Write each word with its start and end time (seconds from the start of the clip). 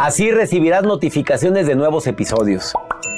Así 0.00 0.30
recibirás 0.30 0.84
notificaciones 0.84 1.66
de 1.66 1.74
nuevos 1.74 2.06
episodios. 2.06 2.72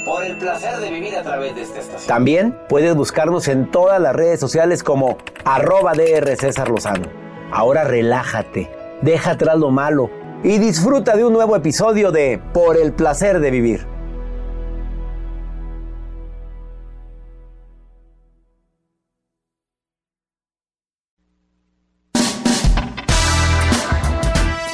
Por 0.06 0.24
el 0.24 0.38
placer 0.38 0.78
de 0.78 0.90
vivir 0.90 1.14
a 1.14 1.22
través 1.22 1.54
de 1.54 1.60
esta 1.60 1.78
estación. 1.78 2.08
También 2.08 2.58
puedes 2.70 2.94
buscarnos 2.94 3.48
en 3.48 3.70
todas 3.70 4.00
las 4.00 4.16
redes 4.16 4.40
sociales 4.40 4.82
como 4.82 5.18
arroba 5.44 5.92
DR 5.92 6.34
César 6.36 6.70
Lozano. 6.70 7.06
Ahora 7.52 7.84
relájate, 7.84 8.70
deja 9.02 9.32
atrás 9.32 9.58
lo 9.58 9.70
malo 9.70 10.08
y 10.42 10.56
disfruta 10.56 11.18
de 11.18 11.26
un 11.26 11.34
nuevo 11.34 11.54
episodio 11.54 12.12
de 12.12 12.40
Por 12.54 12.78
el 12.78 12.94
placer 12.94 13.40
de 13.40 13.50
vivir. 13.50 13.86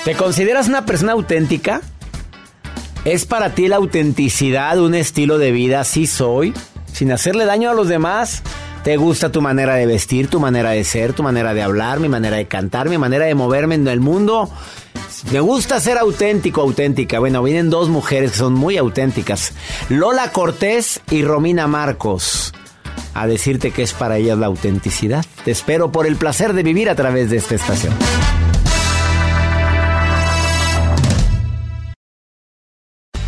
¿Te 0.04 0.14
consideras 0.14 0.68
una 0.68 0.86
persona 0.86 1.10
auténtica? 1.10 1.80
¿Es 3.06 3.24
para 3.24 3.54
ti 3.54 3.68
la 3.68 3.76
autenticidad 3.76 4.80
un 4.80 4.96
estilo 4.96 5.38
de 5.38 5.52
vida? 5.52 5.84
Sí 5.84 6.08
soy, 6.08 6.52
sin 6.92 7.12
hacerle 7.12 7.44
daño 7.44 7.70
a 7.70 7.72
los 7.72 7.86
demás. 7.86 8.42
¿Te 8.82 8.96
gusta 8.96 9.30
tu 9.30 9.40
manera 9.40 9.76
de 9.76 9.86
vestir, 9.86 10.26
tu 10.26 10.40
manera 10.40 10.70
de 10.70 10.82
ser, 10.82 11.12
tu 11.12 11.22
manera 11.22 11.54
de 11.54 11.62
hablar, 11.62 12.00
mi 12.00 12.08
manera 12.08 12.36
de 12.36 12.48
cantar, 12.48 12.88
mi 12.88 12.98
manera 12.98 13.26
de 13.26 13.36
moverme 13.36 13.76
en 13.76 13.86
el 13.86 14.00
mundo? 14.00 14.50
Me 15.30 15.38
gusta 15.38 15.78
ser 15.78 15.98
auténtico, 15.98 16.62
auténtica. 16.62 17.20
Bueno, 17.20 17.44
vienen 17.44 17.70
dos 17.70 17.88
mujeres 17.88 18.32
que 18.32 18.38
son 18.38 18.54
muy 18.54 18.76
auténticas. 18.76 19.52
Lola 19.88 20.32
Cortés 20.32 21.00
y 21.08 21.22
Romina 21.22 21.68
Marcos. 21.68 22.52
A 23.14 23.28
decirte 23.28 23.70
que 23.70 23.84
es 23.84 23.92
para 23.92 24.16
ellas 24.16 24.36
la 24.36 24.46
autenticidad. 24.46 25.24
Te 25.44 25.52
espero 25.52 25.92
por 25.92 26.08
el 26.08 26.16
placer 26.16 26.54
de 26.54 26.64
vivir 26.64 26.90
a 26.90 26.96
través 26.96 27.30
de 27.30 27.36
esta 27.36 27.54
estación. 27.54 27.94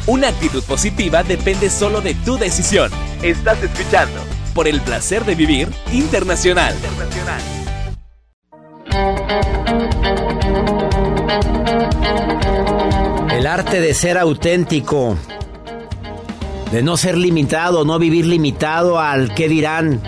Una 0.08 0.28
actitud 0.28 0.64
positiva 0.64 1.22
depende 1.22 1.68
solo 1.68 2.00
de 2.00 2.14
tu 2.14 2.38
decisión. 2.38 2.90
Estás 3.22 3.62
escuchando 3.62 4.18
por 4.54 4.66
el 4.66 4.80
placer 4.80 5.26
de 5.26 5.34
vivir 5.34 5.68
internacional. 5.92 6.74
El 13.30 13.46
arte 13.46 13.82
de 13.82 13.92
ser 13.92 14.16
auténtico. 14.16 15.18
De 16.72 16.82
no 16.82 16.96
ser 16.96 17.18
limitado, 17.18 17.84
no 17.84 17.98
vivir 17.98 18.24
limitado 18.24 18.98
al 18.98 19.34
qué 19.34 19.46
dirán. 19.46 20.00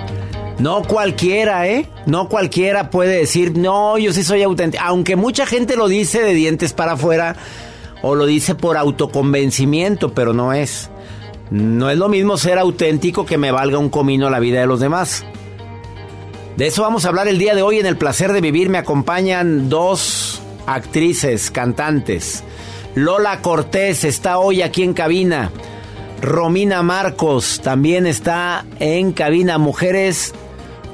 No 0.59 0.83
cualquiera, 0.83 1.69
¿eh? 1.69 1.87
No 2.06 2.31
cualquiera 2.31 2.89
puede 2.89 3.19
decir, 3.19 3.59
no, 3.59 3.99
yo 3.99 4.15
sí 4.15 4.25
soy 4.25 4.44
auténtico. 4.44 4.83
Aunque 4.83 5.16
mucha 5.16 5.44
gente 5.44 5.77
lo 5.77 5.89
dice 5.89 6.22
de 6.22 6.33
dientes 6.33 6.72
para 6.72 6.93
afuera 6.93 7.37
o 8.03 8.15
lo 8.15 8.27
dice 8.27 8.55
por 8.55 8.77
autoconvencimiento, 8.77 10.12
pero 10.12 10.33
no 10.33 10.53
es. 10.53 10.91
No 11.50 11.91
es 11.91 11.99
lo 11.99 12.09
mismo 12.09 12.37
ser 12.37 12.59
auténtico 12.59 13.27
que 13.27 13.37
me 13.38 13.50
valga 13.50 13.78
un 13.78 13.91
comino 13.91 14.31
la 14.31 14.38
vida 14.38 14.61
de 14.61 14.66
los 14.66 14.81
demás. 14.81 15.25
De 16.56 16.66
eso 16.66 16.83
vamos 16.83 17.05
a 17.05 17.09
hablar 17.09 17.27
el 17.28 17.39
día 17.39 17.55
de 17.55 17.62
hoy 17.62 17.78
en 17.78 17.87
El 17.87 17.97
Placer 17.97 18.33
de 18.33 18.41
Vivir. 18.41 18.69
Me 18.69 18.78
acompañan 18.78 19.69
dos 19.69 20.41
actrices, 20.66 21.50
cantantes. 21.50 22.44
Lola 22.94 23.41
Cortés 23.41 24.05
está 24.05 24.39
hoy 24.39 24.62
aquí 24.62 24.83
en 24.83 24.93
cabina. 24.94 25.50
Romina 26.21 26.83
Marcos 26.83 27.60
también 27.62 28.06
está 28.06 28.65
en 28.78 29.12
cabina. 29.12 29.59
Mujeres 29.59 30.34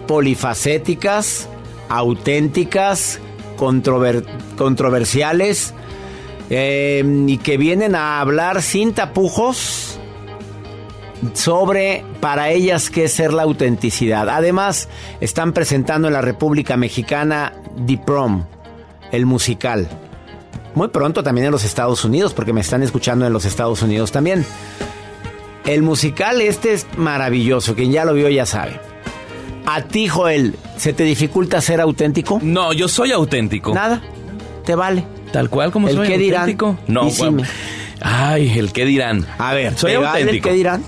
polifacéticas, 0.07 1.49
auténticas, 1.89 3.19
controver- 3.57 4.25
controversiales 4.57 5.75
eh, 6.51 7.05
y 7.27 7.39
que 7.39 7.57
vienen 7.57 7.95
a 7.95 8.21
hablar 8.21 8.63
sin 8.63 8.93
tapujos 8.93 9.99
sobre 11.35 12.05
para 12.21 12.51
ellas 12.51 12.91
qué 12.91 13.05
es 13.05 13.13
ser 13.13 13.33
la 13.33 13.43
autenticidad. 13.43 14.29
Además, 14.29 14.89
están 15.21 15.53
presentando 15.53 16.09
en 16.09 16.15
la 16.15 16.21
República 16.21 16.77
Mexicana 16.77 17.53
The 17.87 17.99
Prom, 17.99 18.45
el 19.13 19.27
musical. 19.27 19.89
Muy 20.75 20.89
pronto 20.89 21.23
también 21.23 21.47
en 21.47 21.53
los 21.53 21.65
Estados 21.65 22.05
Unidos, 22.05 22.35
porque 22.35 22.53
me 22.53 22.61
están 22.61 22.83
escuchando 22.83 23.27
en 23.27 23.33
los 23.33 23.45
Estados 23.45 23.83
Unidos 23.83 24.13
también. 24.13 24.45
El 25.65 25.83
musical 25.83 26.41
este 26.43 26.75
es 26.75 26.87
maravilloso, 26.97 27.75
quien 27.75 27.91
ya 27.91 28.05
lo 28.05 28.13
vio 28.13 28.29
ya 28.29 28.47
sabe. 28.47 28.79
A 29.65 29.83
ti, 29.83 30.07
Joel, 30.07 30.55
¿se 30.77 30.93
te 30.93 31.03
dificulta 31.03 31.61
ser 31.61 31.81
auténtico? 31.81 32.39
No, 32.43 32.73
yo 32.73 32.87
soy 32.87 33.11
auténtico. 33.11 33.75
Nada, 33.75 34.01
te 34.65 34.77
vale. 34.77 35.16
Tal 35.33 35.51
cual 35.51 35.71
como 35.73 35.89
¿El 35.89 35.97
soy 35.97 36.09
qué 36.09 36.19
dirán? 36.19 36.43
auténtico. 36.43 36.79
No, 36.87 37.05
Dísime. 37.05 37.31
guau. 37.43 37.45
Ay, 38.01 38.59
el 38.59 38.73
qué 38.73 38.85
dirán. 38.85 39.27
A 39.39 39.55
ver, 39.55 39.77
soy 39.77 39.93
¿te 39.93 39.97
vale 39.99 40.21
el 40.21 40.27
auténtico. 40.29 40.49
qué 40.49 40.55
dirán? 40.55 40.83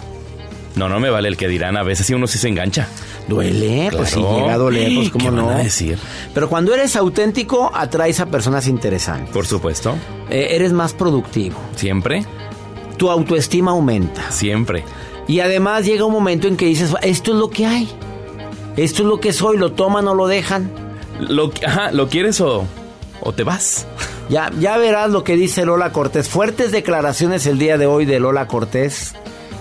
No, 0.76 0.88
no 0.88 1.00
me 1.00 1.10
vale 1.10 1.28
el 1.28 1.36
que 1.36 1.48
dirán. 1.48 1.76
A 1.76 1.82
veces 1.82 2.06
sí 2.06 2.14
uno 2.14 2.26
sí 2.26 2.38
se 2.38 2.48
engancha. 2.48 2.86
Duele, 3.26 3.90
pues 3.94 4.10
si 4.10 4.20
Claro. 4.20 4.38
llega 4.38 4.54
a 4.54 4.58
doler, 4.58 4.92
pues 4.94 5.10
cómo 5.10 5.24
¿Qué 5.24 5.30
no. 5.32 5.46
van 5.46 5.56
a 5.56 5.62
decir? 5.62 5.98
Pero 6.32 6.48
cuando 6.48 6.72
eres 6.72 6.96
auténtico, 6.96 7.70
atraes 7.74 8.20
a 8.20 8.26
personas 8.26 8.66
interesantes. 8.68 9.30
Por 9.30 9.46
supuesto. 9.46 9.96
Eh, 10.30 10.48
eres 10.52 10.72
más 10.72 10.94
productivo. 10.94 11.58
Siempre, 11.76 12.24
Tu 12.96 13.10
autoestima 13.10 13.72
aumenta. 13.72 14.30
siempre. 14.30 14.84
Y 15.26 15.40
además 15.40 15.84
llega 15.84 16.04
un 16.06 16.12
momento 16.12 16.48
en 16.48 16.56
que 16.56 16.64
dices, 16.66 16.94
esto 17.02 17.32
es 17.32 17.36
lo 17.38 17.50
que 17.50 17.66
hay. 17.66 17.88
Esto 18.76 19.02
es 19.02 19.08
lo 19.08 19.20
que 19.20 19.32
soy, 19.32 19.58
lo 19.58 19.72
toman 19.72 20.06
o 20.08 20.14
lo 20.14 20.26
dejan. 20.26 20.70
Lo, 21.20 21.52
ajá, 21.66 21.90
¿lo 21.92 22.08
quieres 22.08 22.40
o, 22.40 22.64
o 23.20 23.32
te 23.32 23.42
vas? 23.42 23.86
Ya, 24.28 24.50
ya 24.58 24.76
verás 24.76 25.10
lo 25.10 25.24
que 25.24 25.36
dice 25.36 25.64
Lola 25.64 25.90
Cortés. 25.92 26.28
Fuertes 26.28 26.70
declaraciones 26.72 27.46
el 27.46 27.58
día 27.58 27.78
de 27.78 27.86
hoy 27.86 28.04
de 28.04 28.20
Lola 28.20 28.46
Cortés. 28.46 29.14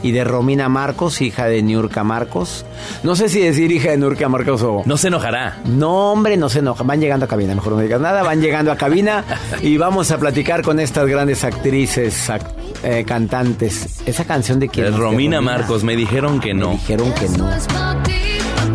y 0.03 0.11
de 0.11 0.23
Romina 0.23 0.69
Marcos, 0.69 1.21
hija 1.21 1.47
de 1.47 1.63
Niurka 1.63 2.03
Marcos. 2.03 2.65
No 3.01 3.15
sé 3.15 3.29
si 3.29 3.39
decir 3.39 3.71
hija 3.71 3.89
de 3.89 3.97
Niurka 3.97 4.29
Marcos 4.29 4.61
o... 4.61 4.83
No 4.85 4.95
se 4.95 5.07
enojará. 5.07 5.57
No, 5.65 6.11
hombre, 6.11 6.37
no 6.37 6.49
se 6.49 6.59
enoja. 6.59 6.83
Van 6.83 6.99
llegando 7.01 7.25
a 7.25 7.27
cabina, 7.27 7.55
mejor 7.55 7.73
no 7.73 7.79
digas 7.79 7.99
nada. 7.99 8.21
Van 8.21 8.39
llegando 8.39 8.71
a 8.71 8.75
cabina 8.77 9.23
y 9.63 9.77
vamos 9.77 10.11
a 10.11 10.19
platicar 10.19 10.61
con 10.61 10.79
estas 10.79 11.07
grandes 11.07 11.43
actrices, 11.43 12.29
ac- 12.29 12.45
eh, 12.83 13.05
cantantes. 13.07 14.01
Esa 14.05 14.23
canción 14.25 14.59
de 14.59 14.69
quién 14.69 14.85
es? 14.85 14.91
De 14.93 14.97
Romina 14.99 15.41
Marcos, 15.41 15.83
me 15.83 15.95
dijeron 15.95 16.39
que 16.39 16.53
Me 16.53 16.61
no. 16.61 16.71
dijeron 16.73 17.11
que 17.13 17.27
no. 17.29 17.49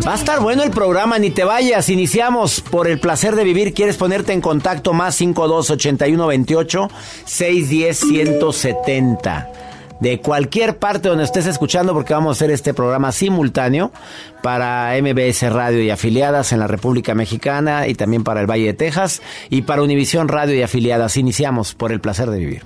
Va 0.05 0.11
a 0.11 0.15
estar 0.15 0.41
bueno 0.41 0.63
el 0.63 0.71
programa, 0.71 1.17
ni 1.17 1.29
te 1.29 1.45
vayas. 1.45 1.87
Iniciamos 1.87 2.59
por 2.59 2.89
el 2.89 2.99
placer 2.99 3.37
de 3.37 3.45
vivir. 3.45 3.73
¿Quieres 3.73 3.95
ponerte 3.95 4.33
en 4.33 4.41
contacto? 4.41 4.91
Más 4.91 5.15
52 5.15 5.69
81 5.69 6.27
28 6.27 6.89
610 7.23 7.99
170. 7.99 9.49
De 10.01 10.19
cualquier 10.19 10.77
parte 10.77 11.07
donde 11.07 11.23
estés 11.23 11.45
escuchando, 11.45 11.93
porque 11.93 12.13
vamos 12.13 12.35
a 12.35 12.37
hacer 12.37 12.51
este 12.51 12.73
programa 12.73 13.13
simultáneo 13.13 13.93
para 14.41 14.93
MBS 15.01 15.49
Radio 15.53 15.81
y 15.81 15.89
afiliadas 15.89 16.51
en 16.51 16.59
la 16.59 16.67
República 16.67 17.15
Mexicana 17.15 17.87
y 17.87 17.95
también 17.95 18.25
para 18.25 18.41
el 18.41 18.47
Valle 18.47 18.65
de 18.65 18.73
Texas 18.73 19.21
y 19.49 19.61
para 19.61 19.83
Univisión 19.83 20.27
Radio 20.27 20.53
y 20.53 20.63
afiliadas. 20.63 21.15
Iniciamos 21.15 21.75
por 21.75 21.93
el 21.93 22.01
placer 22.01 22.29
de 22.29 22.39
vivir. 22.39 22.65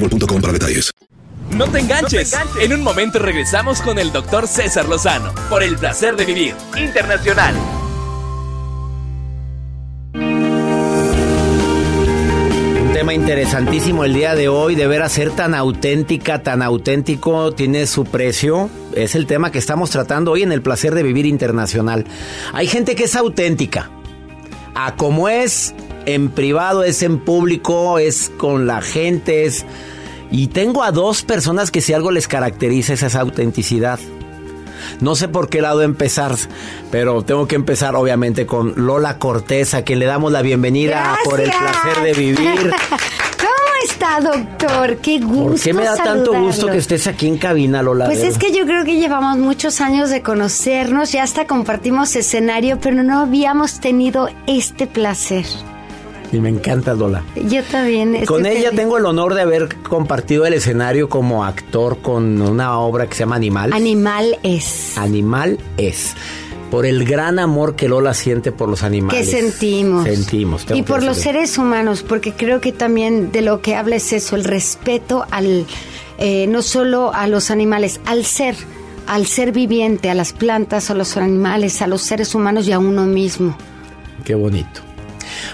boostmobile.com 0.00 0.40
para 0.40 0.52
detalles. 0.52 0.90
No 1.50 1.66
te 1.68 1.78
enganches. 1.78 2.36
En 2.60 2.72
un 2.72 2.82
momento 2.82 3.18
regresamos 3.18 3.80
con 3.80 3.98
el 3.98 4.12
doctor 4.12 4.48
César 4.48 4.88
Lozano 4.88 5.32
por 5.48 5.62
el 5.62 5.76
placer 5.76 6.16
de 6.16 6.24
vivir 6.24 6.54
internacional. 6.76 7.54
Un 12.82 12.92
tema 12.92 13.14
interesantísimo 13.14 14.04
el 14.04 14.14
día 14.14 14.34
de 14.34 14.48
hoy, 14.48 14.74
de 14.74 14.86
veras 14.86 15.12
ser 15.12 15.30
tan 15.30 15.54
auténtica, 15.54 16.42
tan 16.42 16.62
auténtico, 16.62 17.52
tiene 17.52 17.86
su 17.86 18.04
precio. 18.04 18.70
Es 18.96 19.14
el 19.14 19.26
tema 19.26 19.52
que 19.52 19.58
estamos 19.58 19.90
tratando 19.90 20.32
hoy 20.32 20.42
en 20.42 20.50
el 20.50 20.62
placer 20.62 20.94
de 20.94 21.02
vivir 21.02 21.26
internacional. 21.26 22.04
Hay 22.52 22.66
gente 22.66 22.96
que 22.96 23.04
es 23.04 23.14
auténtica. 23.14 23.90
A 24.74 24.96
como 24.96 25.28
es 25.28 25.72
en 26.06 26.30
privado, 26.30 26.84
es 26.84 27.02
en 27.02 27.18
público, 27.18 27.98
es 27.98 28.30
con 28.36 28.66
la 28.66 28.80
gente, 28.80 29.44
es... 29.44 29.64
Y 30.30 30.48
tengo 30.48 30.82
a 30.82 30.90
dos 30.90 31.22
personas 31.22 31.70
que 31.70 31.80
si 31.80 31.92
algo 31.92 32.10
les 32.10 32.26
caracteriza 32.26 32.94
es 32.94 33.02
esa 33.02 33.20
autenticidad. 33.20 34.00
No 35.00 35.14
sé 35.14 35.28
por 35.28 35.48
qué 35.48 35.60
lado 35.60 35.82
empezar, 35.82 36.34
pero 36.90 37.22
tengo 37.22 37.46
que 37.46 37.54
empezar 37.54 37.94
obviamente 37.94 38.46
con 38.46 38.74
Lola 38.76 39.18
Cortés, 39.18 39.74
a 39.74 39.82
quien 39.82 39.98
le 39.98 40.06
damos 40.06 40.32
la 40.32 40.42
bienvenida 40.42 41.16
por 41.24 41.40
el 41.40 41.50
placer 41.50 42.02
de 42.02 42.12
vivir. 42.12 42.38
¿Cómo 43.38 43.72
está, 43.84 44.20
doctor? 44.20 44.96
Qué 44.98 45.20
gusto. 45.20 45.52
¿Por 45.52 45.60
qué 45.60 45.72
me 45.72 45.84
da 45.84 45.96
tanto 45.96 46.32
gusto 46.32 46.66
que 46.66 46.78
estés 46.78 47.06
aquí 47.06 47.26
en 47.26 47.38
cabina, 47.38 47.82
Lola? 47.82 48.06
Pues 48.06 48.22
es 48.22 48.38
que 48.38 48.52
yo 48.52 48.64
creo 48.64 48.84
que 48.84 48.96
llevamos 48.96 49.38
muchos 49.38 49.80
años 49.80 50.10
de 50.10 50.22
conocernos, 50.22 51.12
ya 51.12 51.22
hasta 51.22 51.46
compartimos 51.46 52.16
escenario, 52.16 52.78
pero 52.80 53.02
no 53.02 53.20
habíamos 53.20 53.80
tenido 53.80 54.28
este 54.46 54.86
placer. 54.86 55.44
Y 56.34 56.40
me 56.40 56.48
encanta 56.48 56.94
Lola. 56.94 57.22
Yo 57.48 57.62
también. 57.62 58.26
Con 58.26 58.44
ella 58.44 58.72
tengo 58.72 58.98
el 58.98 59.06
honor 59.06 59.34
de 59.34 59.42
haber 59.42 59.76
compartido 59.82 60.44
el 60.46 60.54
escenario 60.54 61.08
como 61.08 61.44
actor 61.44 61.98
con 62.02 62.42
una 62.42 62.76
obra 62.80 63.06
que 63.06 63.14
se 63.14 63.20
llama 63.20 63.36
Animal. 63.36 63.72
Animal 63.72 64.36
es. 64.42 64.98
Animal 64.98 65.58
es. 65.76 66.14
Por 66.72 66.86
el 66.86 67.04
gran 67.04 67.38
amor 67.38 67.76
que 67.76 67.88
Lola 67.88 68.14
siente 68.14 68.50
por 68.50 68.68
los 68.68 68.80
Que 68.80 68.86
animales. 68.86 69.30
sentimos. 69.30 70.02
Sentimos. 70.02 70.66
tengo 70.66 70.80
Y 70.80 70.82
que 70.82 70.88
por 70.88 71.04
los 71.04 71.18
seres 71.18 71.56
humanos, 71.56 72.02
porque 72.02 72.32
creo 72.32 72.60
que 72.60 72.72
también 72.72 73.30
de 73.30 73.40
lo 73.42 73.60
que 73.60 73.76
habla 73.76 73.94
es 73.94 74.12
eso, 74.12 74.34
el 74.34 74.42
respeto 74.42 75.24
al, 75.30 75.66
eh, 76.18 76.48
no 76.48 76.62
solo 76.62 77.14
a 77.14 77.28
los 77.28 77.52
animales, 77.52 78.00
al 78.06 78.24
ser, 78.24 78.56
al 79.06 79.26
ser 79.26 79.52
viviente, 79.52 80.10
a 80.10 80.14
las 80.14 80.32
plantas, 80.32 80.90
a 80.90 80.94
los 80.94 81.16
animales, 81.16 81.80
a 81.80 81.86
los 81.86 82.02
seres 82.02 82.34
humanos 82.34 82.66
y 82.66 82.72
a 82.72 82.80
uno 82.80 83.06
mismo. 83.06 83.56
Qué 84.24 84.34
bonito. 84.34 84.80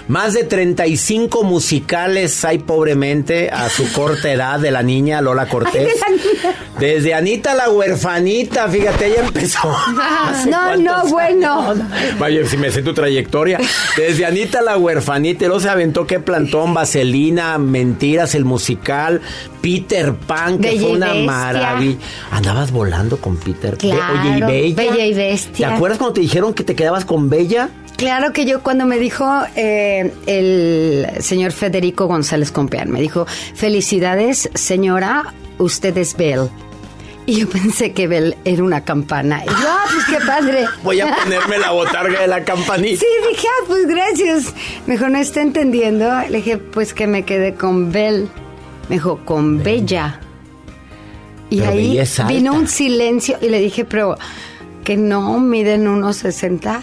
Más 0.07 0.33
de 0.33 0.43
35 0.43 1.43
musicales 1.43 2.43
hay 2.45 2.59
pobremente 2.59 3.49
a 3.49 3.69
su 3.69 3.91
corta 3.91 4.31
edad 4.31 4.59
de 4.59 4.71
la 4.71 4.83
niña 4.83 5.21
Lola 5.21 5.47
Cortés. 5.47 5.95
Ay. 6.07 6.21
Desde 6.79 7.13
Anita 7.13 7.53
la 7.53 7.69
huerfanita, 7.69 8.67
fíjate, 8.67 9.07
ella 9.07 9.25
empezó. 9.25 9.59
¿Hace 10.25 10.49
No, 10.49 10.75
no, 10.77 11.05
bueno. 11.07 11.75
Vaya, 12.19 12.45
si 12.45 12.57
me 12.57 12.71
sé 12.71 12.81
tu 12.81 12.93
trayectoria. 12.93 13.59
Desde 13.97 14.25
Anita 14.25 14.61
la 14.61 14.77
huerfanita, 14.77 15.45
y 15.45 15.47
luego 15.47 15.61
se 15.61 15.69
aventó 15.69 16.07
que 16.07 16.19
plantón, 16.19 16.73
Vaselina, 16.73 17.57
Mentiras, 17.57 18.35
el 18.35 18.45
musical, 18.45 19.21
Peter 19.61 20.13
Pan, 20.13 20.57
que 20.57 20.69
Bella 20.69 20.81
fue 20.81 20.91
una 20.91 21.13
maravilla. 21.13 21.97
Andabas 22.31 22.71
volando 22.71 23.17
con 23.17 23.37
Peter 23.37 23.77
Pan. 23.77 23.91
Claro, 23.91 24.21
Oye, 24.21 24.37
y 24.37 24.41
Bella. 24.41 24.75
Bella 24.75 25.05
y 25.05 25.13
Bestia. 25.13 25.67
¿Te 25.67 25.73
acuerdas 25.73 25.97
cuando 25.97 26.13
te 26.13 26.21
dijeron 26.21 26.53
que 26.53 26.63
te 26.63 26.75
quedabas 26.75 27.05
con 27.05 27.29
Bella? 27.29 27.69
Claro 28.01 28.33
que 28.33 28.45
yo 28.45 28.63
cuando 28.63 28.87
me 28.87 28.97
dijo 28.97 29.27
eh, 29.55 30.11
el 30.25 31.07
señor 31.21 31.51
Federico 31.51 32.07
González 32.07 32.51
Compeán, 32.51 32.89
me 32.89 32.99
dijo, 32.99 33.27
felicidades 33.53 34.49
señora, 34.55 35.35
usted 35.61 35.97
es 35.97 36.15
Belle. 36.15 36.49
Y 37.27 37.39
yo 37.41 37.47
pensé 37.49 37.93
que 37.93 38.07
Belle 38.07 38.37
era 38.45 38.63
una 38.63 38.83
campana. 38.83 39.43
Y 39.45 39.47
yo, 39.47 39.53
ah, 39.55 39.83
pues 39.91 40.05
qué 40.05 40.25
padre. 40.25 40.65
Voy 40.83 40.99
a 41.01 41.15
ponerme 41.15 41.59
la 41.59 41.71
botarga 41.71 42.21
de 42.21 42.27
la 42.27 42.43
campanita. 42.43 42.99
Sí, 42.99 43.05
dije, 43.29 43.47
ah, 43.47 43.63
pues 43.67 43.87
gracias. 43.87 44.53
Me 44.87 44.95
dijo, 44.95 45.07
no 45.07 45.19
está 45.19 45.41
entendiendo. 45.41 46.09
Le 46.29 46.37
dije, 46.37 46.57
pues 46.57 46.93
que 46.93 47.07
me 47.07 47.23
quedé 47.23 47.53
con 47.53 47.91
Belle. 47.91 48.27
Me 48.89 48.95
dijo, 48.95 49.19
con 49.23 49.61
Bella. 49.63 50.19
Y 51.51 51.59
Pero 51.59 51.71
ahí 51.71 51.99
vino 52.27 52.53
un 52.53 52.67
silencio 52.67 53.37
y 53.41 53.49
le 53.49 53.59
dije, 53.59 53.85
pero 53.85 54.17
que 54.83 54.97
no 54.97 55.39
miden 55.39 55.87
unos 55.87 56.17
60. 56.17 56.81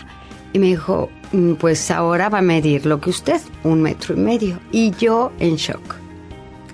Y 0.53 0.59
me 0.61 0.67
dijo, 0.69 1.11
"Mm, 1.33 1.55
pues 1.55 1.91
ahora 1.91 2.29
va 2.29 2.39
a 2.39 2.43
medir 2.43 2.87
lo 2.87 3.01
que 3.01 3.11
usted, 3.11 3.41
un 3.65 3.83
metro 3.83 4.15
y 4.15 4.19
medio. 4.19 4.61
Y 4.71 4.93
yo 4.93 5.33
en 5.41 5.57
shock. 5.57 5.97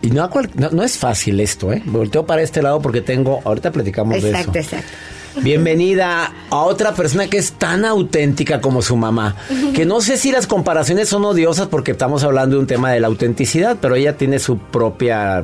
Y 0.04 0.10
no, 0.10 0.82
es 0.82 0.98
fácil 0.98 1.40
esto, 1.40 1.72
¿eh? 1.72 1.82
Volteo 1.86 2.26
para 2.26 2.42
este 2.42 2.60
lado 2.60 2.82
porque 2.82 3.00
tengo. 3.00 3.40
Ahorita 3.42 3.72
platicamos 3.72 4.16
Exacto, 4.16 4.52
de 4.52 4.60
eso. 4.60 4.76
exacto. 4.76 4.92
Bienvenida 5.40 6.30
a 6.50 6.56
otra 6.58 6.94
persona 6.94 7.26
que 7.28 7.38
es 7.38 7.52
tan 7.52 7.86
auténtica 7.86 8.60
como 8.60 8.82
su 8.82 8.96
mamá. 8.96 9.34
Que 9.74 9.86
no 9.86 10.02
sé 10.02 10.18
si 10.18 10.30
las 10.30 10.46
comparaciones 10.46 11.08
son 11.08 11.24
odiosas 11.24 11.68
porque 11.68 11.92
estamos 11.92 12.22
hablando 12.22 12.56
de 12.56 12.60
un 12.60 12.66
tema 12.66 12.92
de 12.92 13.00
la 13.00 13.06
autenticidad, 13.06 13.78
pero 13.80 13.94
ella 13.94 14.18
tiene 14.18 14.38
su 14.38 14.58
propia 14.58 15.42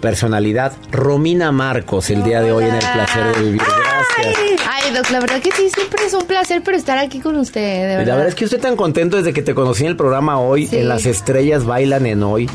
personalidad. 0.00 0.74
Romina 0.92 1.50
Marcos, 1.50 2.08
el 2.10 2.22
día 2.22 2.40
de 2.40 2.52
hoy 2.52 2.64
en 2.64 2.74
el 2.76 2.86
placer 2.92 3.34
de 3.34 3.42
vivir. 3.42 3.62
Gracias. 3.62 4.61
Ay, 4.82 4.88
Ay, 4.90 4.94
Doc, 4.96 5.10
la 5.10 5.20
verdad 5.20 5.40
que 5.40 5.50
sí, 5.52 5.68
siempre 5.74 6.04
es 6.06 6.12
un 6.14 6.24
placer 6.24 6.62
pero 6.64 6.76
estar 6.76 6.98
aquí 6.98 7.20
con 7.20 7.36
usted, 7.36 7.60
de 7.60 7.96
verdad. 7.96 8.06
La 8.06 8.14
verdad 8.14 8.28
es 8.28 8.34
que 8.34 8.44
estoy 8.44 8.58
tan 8.60 8.76
contento 8.76 9.16
desde 9.16 9.32
que 9.32 9.42
te 9.42 9.54
conocí 9.54 9.82
en 9.84 9.90
el 9.90 9.96
programa 9.96 10.38
hoy, 10.40 10.66
Sí. 10.66 10.78
en 10.78 10.88
Las 10.88 11.06
Estrellas 11.06 11.64
Bailan 11.64 12.06
en 12.06 12.22
Hoy. 12.22 12.48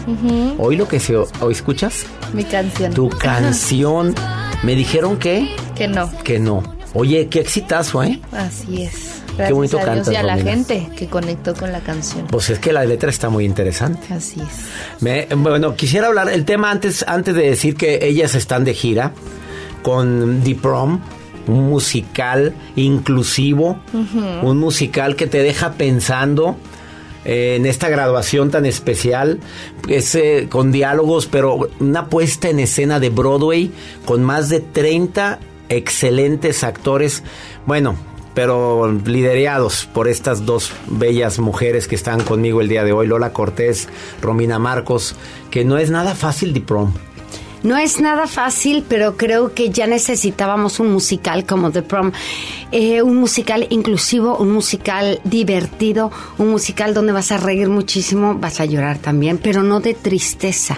Hoy 0.58 0.76
lo 0.76 0.88
que 0.88 1.00
se... 1.00 1.16
¿Hoy 1.16 1.28
escuchas? 1.52 2.06
Mi 2.34 2.44
canción. 2.44 2.94
Tu 2.94 3.10
canción. 3.10 4.14
Me 4.64 4.76
dijeron 4.76 5.18
que... 5.18 5.48
que 5.76 5.88
no. 5.88 6.12
Que 6.24 6.40
no. 6.40 6.64
Oye, 6.94 7.28
qué 7.28 7.40
exitazo, 7.42 8.02
¿eh? 8.04 8.20
Así 8.32 8.84
es. 8.84 8.94
Qué 9.28 9.44
Gracias 9.44 9.54
bonito 9.56 9.78
a 9.78 9.84
Dios 9.84 9.96
cantas, 9.96 10.14
y 10.14 10.16
a 10.16 10.24
la 10.24 10.34
Romina. 10.34 10.52
gente 10.52 10.90
que 10.98 11.08
conectó 11.08 11.54
con 11.54 11.72
la 11.72 11.80
canción. 11.82 12.26
Pues 12.28 12.50
es 12.50 12.58
que 12.60 12.74
la 12.74 12.84
letra 12.86 13.10
está 13.12 13.30
muy 13.30 13.46
interesante. 13.46 14.12
Así 14.12 14.42
es. 14.42 15.02
Me- 15.02 15.28
bueno, 15.36 15.76
quisiera 15.76 16.08
hablar 16.08 16.30
el 16.30 16.44
tema 16.44 16.72
antes, 16.72 17.06
antes 17.08 17.36
de 17.36 17.44
decir 17.50 17.76
que 17.76 18.00
ellas 18.08 18.34
están 18.34 18.64
de 18.64 18.74
gira 18.74 19.12
con 19.84 20.42
The 20.44 20.56
Prom, 20.56 21.02
un 21.48 21.70
musical 21.70 22.54
inclusivo, 22.76 23.78
un 24.44 24.58
musical 24.58 25.16
que 25.16 25.28
te 25.28 25.42
deja 25.42 25.74
pensando 25.74 26.56
eh, 27.26 27.56
en 27.58 27.66
esta 27.66 27.90
graduación 27.90 28.52
tan 28.52 28.66
especial, 28.66 29.40
es 29.90 30.16
eh, 30.16 30.48
con 30.50 30.72
diálogos, 30.72 31.26
pero 31.28 31.70
una 31.80 32.08
puesta 32.08 32.50
en 32.50 32.60
escena 32.60 33.00
de 33.00 33.10
Broadway 33.10 33.72
con 34.06 34.24
más 34.24 34.50
de 34.50 34.60
30 34.62 35.40
excelentes 35.70 36.64
actores. 36.64 37.24
Bueno, 37.66 37.96
pero 38.34 38.92
liderados 39.04 39.90
por 39.94 40.08
estas 40.08 40.46
dos 40.46 40.72
bellas 40.88 41.40
mujeres 41.40 41.88
que 41.88 41.96
están 41.96 42.24
conmigo 42.24 42.62
el 42.62 42.70
día 42.70 42.84
de 42.84 42.94
hoy, 42.94 43.08
Lola 43.08 43.34
Cortés, 43.34 43.90
Romina 44.22 44.60
Marcos, 44.60 45.16
que 45.50 45.66
no 45.66 45.78
es 45.78 45.90
nada 45.90 46.16
fácil 46.16 46.54
de 46.54 46.62
prom. 46.62 46.94
No 47.64 47.78
es 47.78 48.00
nada 48.00 48.28
fácil, 48.28 48.86
pero 48.88 49.18
creo 49.18 49.54
que 49.54 49.70
ya 49.70 49.88
necesitábamos 49.88 50.80
un 50.80 50.92
musical 50.92 51.46
como 51.46 51.72
The 51.72 51.82
Prom. 51.82 52.12
Eh, 52.72 53.02
un 53.02 53.16
musical 53.16 53.66
inclusivo, 53.70 54.38
un 54.38 54.52
musical 54.52 55.22
divertido, 55.24 56.12
un 56.38 56.50
musical 56.50 56.94
donde 56.94 57.14
vas 57.14 57.32
a 57.32 57.38
reír 57.38 57.70
muchísimo, 57.70 58.36
vas 58.36 58.60
a 58.60 58.66
llorar 58.66 58.98
también, 58.98 59.38
pero 59.38 59.64
no 59.64 59.80
de 59.80 59.94
tristeza. 59.94 60.78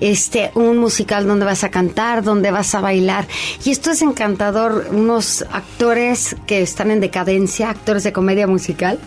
Este, 0.00 0.50
un 0.54 0.76
musical 0.76 1.26
donde 1.26 1.46
vas 1.46 1.64
a 1.64 1.70
cantar, 1.70 2.22
donde 2.22 2.50
vas 2.50 2.74
a 2.74 2.82
bailar. 2.82 3.26
Y 3.64 3.70
esto 3.70 3.92
es 3.92 4.02
encantador, 4.02 4.88
unos 4.90 5.42
actores 5.50 6.36
que 6.46 6.60
están 6.60 6.90
en 6.90 7.00
decadencia, 7.00 7.70
actores 7.70 8.04
de 8.04 8.12
comedia 8.12 8.46
musical, 8.46 8.98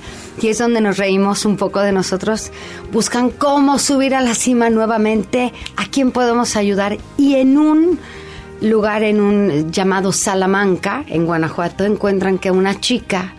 y 0.41 0.47
es 0.47 0.57
donde 0.57 0.81
nos 0.81 0.97
reímos 0.97 1.45
un 1.45 1.57
poco 1.57 1.79
de 1.81 1.91
nosotros, 1.91 2.51
buscan 2.91 3.29
cómo 3.29 3.77
subir 3.77 4.15
a 4.15 4.21
la 4.21 4.33
cima 4.33 4.71
nuevamente, 4.71 5.53
a 5.77 5.85
quién 5.85 6.11
podemos 6.11 6.55
ayudar 6.55 6.97
y 7.17 7.35
en 7.35 7.57
un 7.59 7.99
lugar 8.61 9.03
en 9.03 9.19
un 9.21 9.71
llamado 9.71 10.11
Salamanca, 10.11 11.03
en 11.07 11.25
Guanajuato, 11.25 11.85
encuentran 11.85 12.37
que 12.37 12.51
una 12.51 12.79
chica 12.79 13.33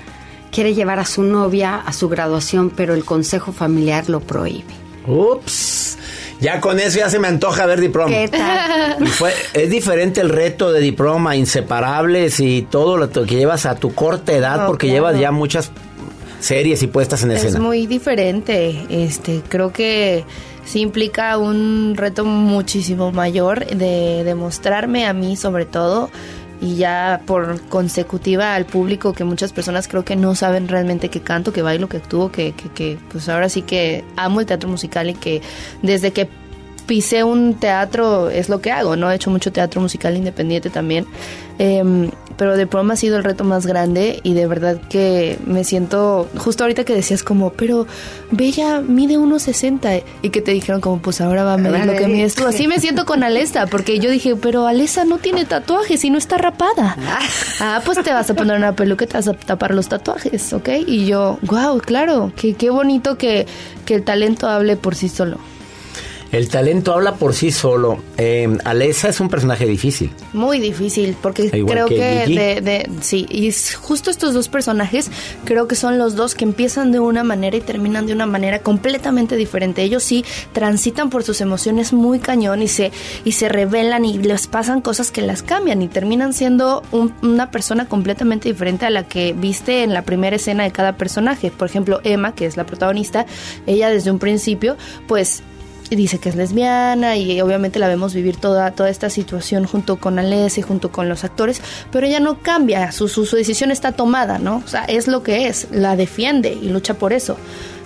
quiere 0.53 0.75
llevar 0.75 0.99
a 0.99 1.05
su 1.05 1.23
novia 1.23 1.77
a 1.77 1.93
su 1.93 2.09
graduación, 2.09 2.71
pero 2.71 2.95
el 2.95 3.05
consejo 3.05 3.53
familiar 3.53 4.09
lo 4.09 4.21
prohíbe. 4.21 4.75
Ups. 5.07 5.99
Ya 6.41 6.61
con 6.61 6.79
eso 6.79 6.99
ya 6.99 7.09
se 7.09 7.19
me 7.19 7.29
antoja 7.29 7.65
ver 7.65 7.81
The 7.81 7.89
Prom. 7.91 8.11
¿Qué 8.11 8.29
tal? 8.29 8.97
Y 9.03 9.07
fue, 9.07 9.33
es 9.55 9.71
diferente 9.71 10.21
el 10.21 10.29
reto 10.29 10.71
de 10.71 10.81
diploma, 10.81 11.35
inseparables 11.37 12.41
y 12.41 12.63
todo 12.71 12.97
lo 12.99 13.11
que 13.11 13.25
llevas 13.37 13.65
a 13.67 13.75
tu 13.77 13.95
corta 13.95 14.33
edad, 14.33 14.65
Oh, 14.65 14.67
porque 14.67 14.87
claro. 14.89 15.07
llevas 15.09 15.21
ya 15.21 15.31
muchas 15.33 15.71
series 16.41 16.83
y 16.83 16.87
puestas 16.89 17.23
en 17.23 17.31
Es 17.31 17.43
escena. 17.45 17.61
muy 17.65 17.87
diferente. 17.87 18.85
Este, 18.91 19.43
creo 19.49 19.73
que 19.73 20.25
sí 20.67 20.81
implica 20.81 21.39
un 21.39 21.95
reto 21.97 22.25
muchísimo 22.25 23.13
mayor 23.13 23.65
de 23.67 24.23
demostrarme 24.25 25.07
a 25.07 25.15
mí 25.15 25.37
sobre 25.37 25.65
todo 25.65 26.11
y 26.61 26.77
ya 26.77 27.23
por 27.27 27.61
consecutiva 27.69 28.55
al 28.55 28.67
público 28.67 29.13
que 29.13 29.25
muchas 29.25 29.53
personas 29.53 29.89
creo 29.89 30.05
que 30.05 30.17
no 30.17 30.35
saben 30.35 30.69
realmente 30.69 31.09
que 31.09 31.21
canto, 31.21 31.53
que 31.53 31.63
bailo, 31.63 31.89
que 31.89 31.99
actúo, 31.99 32.31
que, 32.33 32.53
que, 32.53 32.69
que 32.71 32.99
pues 33.11 33.29
ahora 33.29 33.49
sí 33.49 33.63
que 33.63 34.05
amo 34.17 34.41
el 34.41 34.47
teatro 34.47 34.69
musical 34.69 35.11
y 35.11 35.15
que 35.15 35.43
desde 35.83 36.13
que 36.13 36.29
pisé 36.87 37.25
un 37.25 37.55
teatro 37.55 38.31
es 38.31 38.49
lo 38.49 38.61
que 38.61 38.71
hago, 38.71 38.97
¿no? 38.97 39.11
He 39.11 39.17
hecho 39.17 39.31
mucho 39.31 39.53
teatro 39.53 39.81
musical 39.81 40.17
independiente 40.17 40.71
también. 40.71 41.07
Em, 41.59 42.11
pero 42.37 42.57
de 42.57 42.67
prom 42.67 42.91
ha 42.91 42.97
sido 42.97 43.17
el 43.17 43.25
reto 43.25 43.45
más 43.45 43.67
grande 43.67 44.21
y 44.23 44.35
de 44.35 44.47
verdad 44.47 44.79
que 44.89 45.39
me 45.47 45.65
siento, 45.65 46.29
justo 46.37 46.65
ahorita 46.65 46.85
que 46.85 46.95
decías 46.95 47.23
como, 47.23 47.51
pero 47.53 47.87
Bella 48.31 48.81
mide 48.81 49.19
1,60 49.19 50.03
y 50.23 50.31
que 50.31 50.41
te 50.41 50.53
dijeron 50.53 50.81
como, 50.81 51.01
pues 51.01 51.21
ahora 51.21 51.45
va 51.45 51.55
a 51.55 51.57
medir 51.57 51.87
lo 51.87 51.95
que 51.95 52.07
mides 52.07 52.35
tú. 52.35 52.47
Así 52.47 52.69
me 52.69 52.81
siento 52.81 53.05
con 53.07 53.23
Alessa, 53.23 53.67
porque 53.67 53.99
yo 53.99 54.11
dije, 54.11 54.37
pero 54.37 54.67
Alessa 54.67 55.05
no 55.05 55.19
tiene 55.19 55.45
tatuajes 55.45 56.05
y 56.05 56.11
no 56.11 56.19
está 56.19 56.39
rapada. 56.39 56.97
Ah, 57.61 57.81
pues 57.85 58.03
te 58.03 58.13
vas 58.13 58.29
a 58.31 58.35
poner 58.35 58.57
una 58.57 58.75
peluca 58.75 59.05
y 59.05 59.09
te 59.09 59.15
vas 59.15 59.29
a 59.29 59.35
tapar 59.35 59.75
los 59.75 59.89
tatuajes, 59.89 60.53
¿ok? 60.53 60.69
Y 60.87 61.07
yo, 61.07 61.39
wow, 61.43 61.79
claro, 61.79 62.33
que 62.37 62.55
qué 62.55 62.71
bonito 62.71 63.17
que, 63.17 63.47
que 63.85 63.95
el 63.95 64.05
talento 64.05 64.49
hable 64.49 64.77
por 64.77 64.95
sí 64.95 65.09
solo. 65.09 65.39
El 66.33 66.49
talento 66.49 66.93
habla 66.93 67.15
por 67.15 67.35
sí 67.35 67.51
solo. 67.53 67.99
Eh, 68.19 68.49
Alessa 68.65 69.09
es 69.09 69.21
un 69.21 69.29
personaje 69.29 69.65
difícil. 69.67 70.11
Muy 70.33 70.59
difícil, 70.59 71.17
porque 71.23 71.51
Igual 71.53 71.65
creo 71.75 71.87
que 71.87 71.97
de, 72.27 72.61
de- 72.61 72.91
sí, 73.01 73.27
y 73.31 73.47
es 73.47 73.75
justo 73.77 74.11
estos 74.11 74.35
dos 74.35 74.49
personajes 74.49 75.11
creo 75.45 75.69
que 75.69 75.77
son 75.77 75.99
los 75.99 76.17
dos 76.17 76.35
que 76.35 76.45
empiezan 76.45 76.91
de 76.93 76.99
una 77.01 77.23
manera 77.25 77.57
y 77.57 77.61
terminan 77.61 78.07
de 78.07 78.13
una 78.13 78.27
manera 78.27 78.59
completamente 78.59 79.37
diferente. 79.37 79.83
Ellos 79.83 80.03
sí 80.03 80.25
transitan 80.53 81.11
por 81.11 81.23
sus 81.23 81.41
emociones 81.41 81.93
muy 81.93 82.19
cañón 82.19 82.61
y 82.61 82.69
se, 82.69 82.91
y 83.25 83.33
se 83.33 83.49
revelan 83.49 84.05
y 84.05 84.19
les 84.19 84.47
pasan 84.49 84.81
cosas 84.81 85.11
que 85.11 85.23
las 85.23 85.43
cambian 85.43 85.81
y 85.81 85.89
terminan 85.89 86.33
siendo 86.33 86.83
un- 86.93 87.15
una 87.23 87.51
persona 87.51 87.87
completamente 87.87 88.49
diferente 88.49 88.85
a 88.85 88.91
la 88.91 89.05
que 89.07 89.33
viste 89.33 89.85
en 89.85 89.95
la 89.95 90.03
primera 90.03 90.37
escena 90.37 90.65
de 90.65 90.73
cada 90.73 90.97
personaje. 90.97 91.51
Por 91.51 91.69
ejemplo, 91.69 92.01
Emma, 92.05 92.35
que 92.35 92.47
es 92.47 92.57
la 92.57 92.67
protagonista, 92.67 93.27
ella 93.67 93.89
desde 93.91 94.11
un 94.11 94.19
principio, 94.19 94.77
pues 95.07 95.43
dice 95.91 96.19
que 96.19 96.29
es 96.29 96.37
lesbiana 96.37 97.17
y 97.17 97.41
obviamente 97.41 97.79
la 97.79 97.89
vemos 97.89 98.15
vivir 98.15 98.37
toda, 98.37 98.73
toda 98.73 98.91
esta 98.91 99.11
situación 99.11 99.65
junto 99.65 99.97
con 99.97 100.19
Alessia 100.19 100.61
y 100.61 100.65
junto 100.65 100.91
con 100.91 101.09
los 101.09 101.25
actores, 101.25 101.61
pero 101.93 102.07
ella 102.07 102.21
no 102.21 102.41
cambia, 102.41 102.91
su, 102.93 103.09
su, 103.09 103.27
su 103.27 103.37
decisión 103.37 103.71
está 103.71 103.93
tomada, 103.93 104.39
¿no? 104.39 104.63
O 104.65 104.69
sea, 104.69 104.85
es 104.85 105.07
lo 105.07 105.23
que 105.23 105.47
es, 105.49 105.69
la 105.71 105.97
defiende 105.97 106.53
y 106.53 106.69
lucha 106.69 106.95
por 106.95 107.13
eso. 107.13 107.37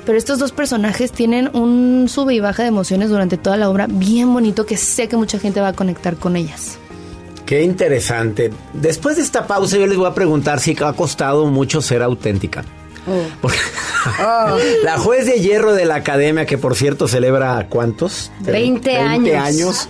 Pero 0.07 0.17
estos 0.17 0.39
dos 0.39 0.53
personajes 0.53 1.13
tienen 1.13 1.55
un 1.55 2.09
sube 2.09 2.35
y 2.35 2.41
baja 2.41 2.63
de 2.63 2.69
emociones 2.69 3.11
durante 3.11 3.37
toda 3.37 3.57
la 3.57 3.69
obra 3.69 3.87
bien 3.89 4.33
bonito 4.33 4.65
que 4.65 4.77
sé 4.77 5.09
que 5.09 5.17
mucha 5.17 5.39
gente 5.39 5.61
va 5.61 5.69
a 5.69 5.73
conectar 5.73 6.17
con 6.17 6.37
ellas. 6.37 6.79
Qué 7.45 7.63
interesante. 7.63 8.51
Después 8.73 9.17
de 9.17 9.23
esta 9.23 9.47
pausa 9.47 9.77
yo 9.77 9.87
les 9.87 9.97
voy 9.97 10.07
a 10.07 10.15
preguntar 10.15 10.61
si 10.61 10.77
ha 10.83 10.93
costado 10.93 11.47
mucho 11.47 11.83
ser 11.83 12.03
auténtica. 12.03 12.65
Porque- 13.41 13.59
La 14.85 14.99
juez 14.99 15.27
de 15.27 15.41
hierro 15.41 15.73
de 15.75 15.85
la 15.85 15.97
academia, 15.97 16.47
que 16.47 16.59
por 16.59 16.75
cierto 16.77 17.09
celebra 17.09 17.67
cuántos? 17.69 18.31
20 18.41 18.97
años. 18.97 19.37
años. 19.37 19.89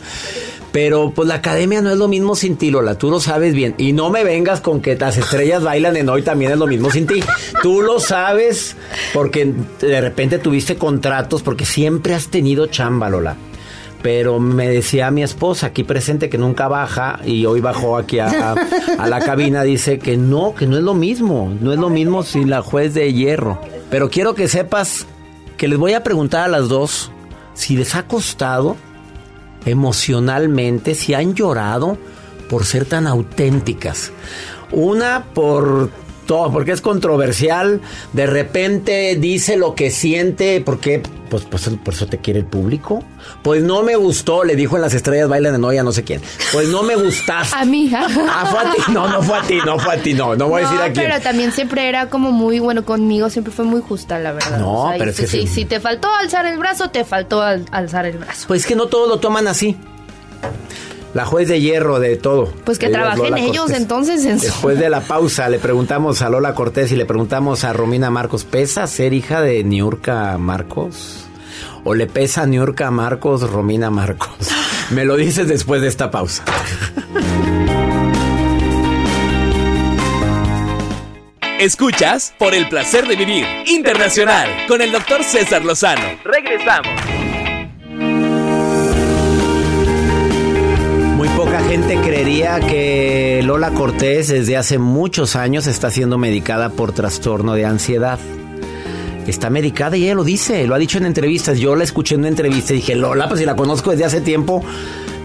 Pero 0.72 1.10
pues 1.10 1.26
la 1.26 1.34
academia 1.36 1.82
no 1.82 1.90
es 1.90 1.96
lo 1.96 2.06
mismo 2.06 2.36
sin 2.36 2.56
ti, 2.56 2.70
Lola, 2.70 2.96
tú 2.96 3.10
lo 3.10 3.18
sabes 3.18 3.54
bien. 3.54 3.74
Y 3.76 3.92
no 3.92 4.10
me 4.10 4.22
vengas 4.22 4.60
con 4.60 4.80
que 4.80 4.94
las 4.96 5.16
estrellas 5.16 5.64
bailan 5.64 5.96
en 5.96 6.08
hoy 6.08 6.22
también 6.22 6.52
es 6.52 6.58
lo 6.58 6.68
mismo 6.68 6.92
sin 6.92 7.08
ti. 7.08 7.24
Tú 7.60 7.82
lo 7.82 7.98
sabes 7.98 8.76
porque 9.12 9.52
de 9.80 10.00
repente 10.00 10.38
tuviste 10.38 10.76
contratos, 10.76 11.42
porque 11.42 11.64
siempre 11.64 12.14
has 12.14 12.28
tenido 12.28 12.68
chamba, 12.68 13.10
Lola. 13.10 13.36
Pero 14.02 14.40
me 14.40 14.66
decía 14.68 15.10
mi 15.10 15.22
esposa 15.22 15.66
aquí 15.66 15.84
presente 15.84 16.30
que 16.30 16.38
nunca 16.38 16.68
baja 16.68 17.20
y 17.24 17.44
hoy 17.44 17.60
bajó 17.60 17.98
aquí 17.98 18.18
a, 18.18 18.54
a- 18.98 19.06
la 19.06 19.20
cabina, 19.20 19.62
dice 19.62 19.98
que 19.98 20.16
no, 20.16 20.54
que 20.54 20.66
no 20.66 20.78
es 20.78 20.82
lo 20.82 20.94
mismo, 20.94 21.52
no 21.60 21.72
es 21.72 21.78
lo 21.78 21.90
mismo 21.90 22.22
sin 22.22 22.48
la 22.48 22.62
juez 22.62 22.94
de 22.94 23.12
hierro. 23.12 23.60
Pero 23.90 24.08
quiero 24.08 24.34
que 24.34 24.48
sepas 24.48 25.06
que 25.58 25.68
les 25.68 25.78
voy 25.78 25.92
a 25.92 26.02
preguntar 26.02 26.44
a 26.44 26.48
las 26.48 26.68
dos 26.70 27.10
si 27.52 27.76
les 27.76 27.94
ha 27.94 28.04
costado 28.06 28.76
emocionalmente, 29.66 30.94
si 30.94 31.14
han 31.14 31.34
llorado 31.34 31.98
por 32.48 32.64
ser 32.64 32.84
tan 32.86 33.06
auténticas. 33.06 34.12
Una 34.72 35.24
por 35.34 35.90
porque 36.52 36.72
es 36.72 36.80
controversial, 36.80 37.80
de 38.12 38.26
repente 38.26 39.16
dice 39.18 39.56
lo 39.56 39.74
que 39.74 39.90
siente, 39.90 40.60
porque 40.64 41.02
pues, 41.28 41.44
pues 41.44 41.68
por 41.84 41.94
eso 41.94 42.06
te 42.06 42.18
quiere 42.18 42.40
el 42.40 42.44
público. 42.46 43.02
Pues 43.42 43.62
no 43.62 43.82
me 43.82 43.94
gustó, 43.96 44.42
le 44.44 44.56
dijo 44.56 44.76
en 44.76 44.82
las 44.82 44.94
estrellas 44.94 45.28
bailan 45.28 45.52
de 45.52 45.58
noia 45.58 45.82
no 45.82 45.92
sé 45.92 46.02
quién. 46.04 46.20
Pues 46.52 46.68
no 46.68 46.82
me 46.82 46.96
gustaste. 46.96 47.54
A 47.56 47.64
mí. 47.64 47.90
Ah, 47.94 48.46
fue 48.50 48.60
a 48.60 48.72
ti. 48.72 48.92
No, 48.92 49.08
no 49.08 49.22
fue 49.22 49.38
a 49.38 49.42
ti, 49.42 49.58
no 49.64 49.78
fue 49.78 49.94
a 49.94 50.02
ti, 50.02 50.14
no, 50.14 50.34
no 50.36 50.48
voy 50.48 50.62
a 50.62 50.64
decir 50.64 50.80
a 50.80 50.92
quién. 50.92 51.06
pero 51.06 51.20
también 51.20 51.52
siempre 51.52 51.88
era 51.88 52.08
como 52.08 52.32
muy 52.32 52.58
bueno 52.58 52.84
conmigo, 52.84 53.28
siempre 53.30 53.52
fue 53.52 53.64
muy 53.64 53.80
justa, 53.80 54.18
la 54.18 54.32
verdad. 54.32 54.58
No, 54.58 54.92
pero 54.98 55.10
es 55.10 55.16
si, 55.16 55.22
que 55.22 55.28
si, 55.28 55.40
sí. 55.42 55.46
si 55.46 55.64
te 55.64 55.78
faltó 55.80 56.08
alzar 56.14 56.46
el 56.46 56.58
brazo, 56.58 56.90
te 56.90 57.04
faltó 57.04 57.42
al- 57.42 57.66
alzar 57.70 58.06
el 58.06 58.18
brazo. 58.18 58.46
Pues 58.48 58.66
que 58.66 58.74
no 58.74 58.86
todos 58.86 59.08
lo 59.08 59.18
toman 59.20 59.46
así. 59.46 59.76
La 61.14 61.24
juez 61.24 61.48
de 61.48 61.60
hierro 61.60 61.98
de 61.98 62.16
todo. 62.16 62.52
Pues 62.64 62.78
que 62.78 62.88
trabajen 62.88 63.24
Lola 63.24 63.38
ellos 63.40 63.58
Cortés. 63.64 63.80
entonces 63.80 64.24
en 64.24 64.38
su... 64.38 64.46
Después 64.46 64.78
de 64.78 64.88
la 64.90 65.00
pausa 65.00 65.48
le 65.48 65.58
preguntamos 65.58 66.22
a 66.22 66.30
Lola 66.30 66.54
Cortés 66.54 66.92
y 66.92 66.96
le 66.96 67.04
preguntamos 67.04 67.64
a 67.64 67.72
Romina 67.72 68.10
Marcos, 68.10 68.44
¿pesa 68.44 68.86
ser 68.86 69.12
hija 69.12 69.40
de 69.40 69.64
Niurka 69.64 70.38
Marcos? 70.38 71.26
¿O 71.82 71.94
le 71.94 72.06
pesa 72.06 72.46
Niurka 72.46 72.90
Marcos 72.90 73.50
Romina 73.50 73.90
Marcos? 73.90 74.30
Me 74.90 75.04
lo 75.04 75.16
dices 75.16 75.48
después 75.48 75.82
de 75.82 75.88
esta 75.88 76.10
pausa. 76.10 76.44
Escuchas 81.60 82.34
por 82.38 82.54
el 82.54 82.68
placer 82.68 83.06
de 83.06 83.16
vivir 83.16 83.46
internacional 83.66 84.48
con 84.66 84.80
el 84.80 84.92
doctor 84.92 85.22
César 85.22 85.64
Lozano. 85.64 86.02
Regresamos. 86.24 87.29
Que 92.68 93.42
Lola 93.44 93.70
Cortés 93.72 94.28
desde 94.28 94.56
hace 94.56 94.78
muchos 94.78 95.34
años 95.34 95.66
está 95.66 95.90
siendo 95.90 96.16
medicada 96.16 96.68
por 96.68 96.92
trastorno 96.92 97.54
de 97.54 97.64
ansiedad. 97.64 98.20
Está 99.26 99.50
medicada 99.50 99.96
y 99.96 100.04
ella 100.04 100.14
lo 100.14 100.22
dice, 100.22 100.64
lo 100.68 100.76
ha 100.76 100.78
dicho 100.78 100.98
en 100.98 101.06
entrevistas. 101.06 101.58
Yo 101.58 101.74
la 101.74 101.82
escuché 101.82 102.14
en 102.14 102.20
una 102.20 102.28
entrevista 102.28 102.72
y 102.72 102.76
dije, 102.76 102.94
Lola, 102.94 103.26
pues 103.26 103.40
si 103.40 103.46
la 103.46 103.56
conozco 103.56 103.90
desde 103.90 104.04
hace 104.04 104.20
tiempo, 104.20 104.64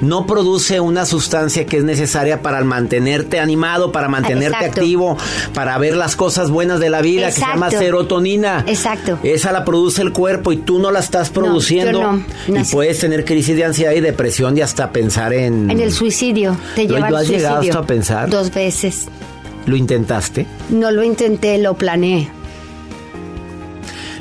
no 0.02 0.28
produce 0.28 0.80
una 0.80 1.06
sustancia 1.06 1.66
que 1.66 1.78
es 1.78 1.84
necesaria 1.84 2.42
para 2.42 2.64
mantenerte 2.64 3.40
animado, 3.40 3.92
para 3.92 4.08
mantenerte 4.08 4.58
Exacto. 4.58 4.82
activo, 4.82 5.18
para 5.54 5.78
ver 5.78 5.96
las 5.96 6.16
cosas 6.16 6.50
buenas 6.50 6.80
de 6.80 6.90
la 6.90 7.02
vida, 7.02 7.28
que 7.28 7.34
se 7.34 7.42
llama 7.42 7.70
serotonina. 7.72 8.64
Exacto. 8.68 9.18
Esa 9.24 9.52
la 9.52 9.64
produce 9.66 10.02
el 10.02 10.12
cuerpo 10.12 10.52
y 10.52 10.58
tú 10.58 10.80
no 10.80 10.92
la 10.92 11.00
estás 11.00 11.30
produciendo. 11.30 12.02
yo 12.02 12.12
no. 12.54 12.60
Y 12.62 12.64
puedes 12.66 13.00
tener 13.00 13.26
crisis 13.26 13.56
de 13.56 13.66
ansiedad 13.66 13.94
y 13.94 14.02
depresión 14.02 14.58
y 14.58 14.62
hasta 14.62 14.92
pensar 14.92 15.34
en... 15.34 15.70
En 15.72 15.80
el 15.80 15.92
suicidio. 15.92 16.58
Te 16.76 16.84
¿Lo- 16.88 16.96
lleva 16.96 17.10
lo 17.10 17.18
has 17.18 17.28
llegado 17.28 17.62
hasta 17.62 17.80
a 17.80 17.84
pensar? 17.88 18.30
Dos 18.30 18.54
veces. 18.54 19.08
¿Lo 19.66 19.76
intentaste? 19.76 20.46
No 20.70 20.92
lo 20.92 21.04
intenté, 21.04 21.58
lo 21.58 21.74
planeé. 21.76 22.30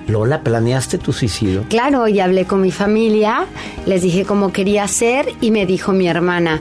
Lola, 0.06 0.40
¿planeaste 0.42 0.98
tu 0.98 1.12
suicidio? 1.12 1.64
Claro, 1.68 2.06
y 2.08 2.20
hablé 2.20 2.44
con 2.44 2.60
mi 2.60 2.70
familia, 2.70 3.46
les 3.86 4.02
dije 4.02 4.24
cómo 4.24 4.52
quería 4.52 4.84
hacer 4.84 5.26
y 5.40 5.50
me 5.50 5.66
dijo 5.66 5.92
mi 5.92 6.08
hermana. 6.08 6.60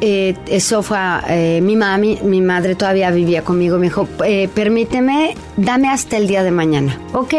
eh, 0.00 0.34
eso 0.48 0.82
fue, 0.82 0.98
eh, 1.28 1.60
mi 1.62 1.74
mami, 1.74 2.18
mi 2.22 2.40
madre 2.42 2.74
todavía 2.74 3.10
vivía 3.10 3.42
conmigo, 3.42 3.78
me 3.78 3.86
dijo, 3.86 4.06
eh, 4.24 4.48
permíteme, 4.54 5.34
dame 5.56 5.88
hasta 5.88 6.16
el 6.18 6.26
día 6.26 6.42
de 6.42 6.50
mañana, 6.50 7.00
ok. 7.14 7.34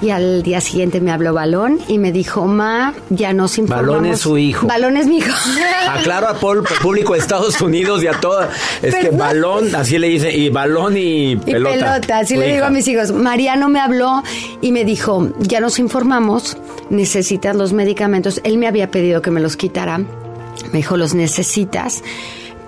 Y 0.00 0.10
al 0.10 0.44
día 0.44 0.60
siguiente 0.60 1.00
me 1.00 1.10
habló 1.10 1.34
Balón 1.34 1.80
y 1.88 1.98
me 1.98 2.12
dijo, 2.12 2.46
ma, 2.46 2.94
ya 3.10 3.32
nos 3.32 3.58
informamos. 3.58 3.96
Balón 3.96 4.06
es 4.12 4.20
su 4.20 4.38
hijo. 4.38 4.66
Balón 4.68 4.96
es 4.96 5.06
mi 5.08 5.18
hijo. 5.18 5.34
Aclaro 5.88 6.28
al 6.28 6.36
pol- 6.36 6.62
público 6.80 7.14
de 7.14 7.18
Estados 7.18 7.60
Unidos 7.60 8.02
y 8.04 8.06
a 8.06 8.12
todas. 8.12 8.48
Es 8.80 8.94
que 8.94 9.10
balón, 9.10 9.74
así 9.74 9.98
le 9.98 10.08
dice, 10.08 10.32
y 10.32 10.50
balón 10.50 10.96
y 10.96 11.32
Y 11.32 11.36
pelota. 11.36 11.74
pelota, 11.96 12.18
así 12.18 12.36
le 12.36 12.52
digo 12.52 12.66
a 12.66 12.70
mis 12.70 12.86
hijos. 12.86 13.10
Mariano 13.10 13.68
me 13.68 13.80
habló 13.80 14.22
y 14.60 14.70
me 14.70 14.84
dijo, 14.84 15.30
ya 15.40 15.58
nos 15.60 15.80
informamos, 15.80 16.56
necesitas 16.90 17.56
los 17.56 17.72
medicamentos. 17.72 18.40
Él 18.44 18.56
me 18.58 18.68
había 18.68 18.90
pedido 18.92 19.20
que 19.20 19.32
me 19.32 19.40
los 19.40 19.56
quitara. 19.56 19.98
Me 19.98 20.78
dijo, 20.78 20.96
los 20.96 21.14
necesitas 21.14 22.02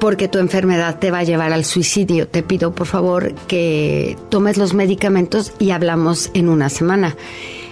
porque 0.00 0.26
tu 0.26 0.38
enfermedad 0.38 0.98
te 0.98 1.10
va 1.10 1.18
a 1.18 1.24
llevar 1.24 1.52
al 1.52 1.64
suicidio. 1.64 2.26
Te 2.26 2.42
pido, 2.42 2.74
por 2.74 2.86
favor, 2.86 3.34
que 3.46 4.16
tomes 4.30 4.56
los 4.56 4.74
medicamentos 4.74 5.52
y 5.58 5.70
hablamos 5.70 6.30
en 6.34 6.48
una 6.48 6.68
semana. 6.70 7.16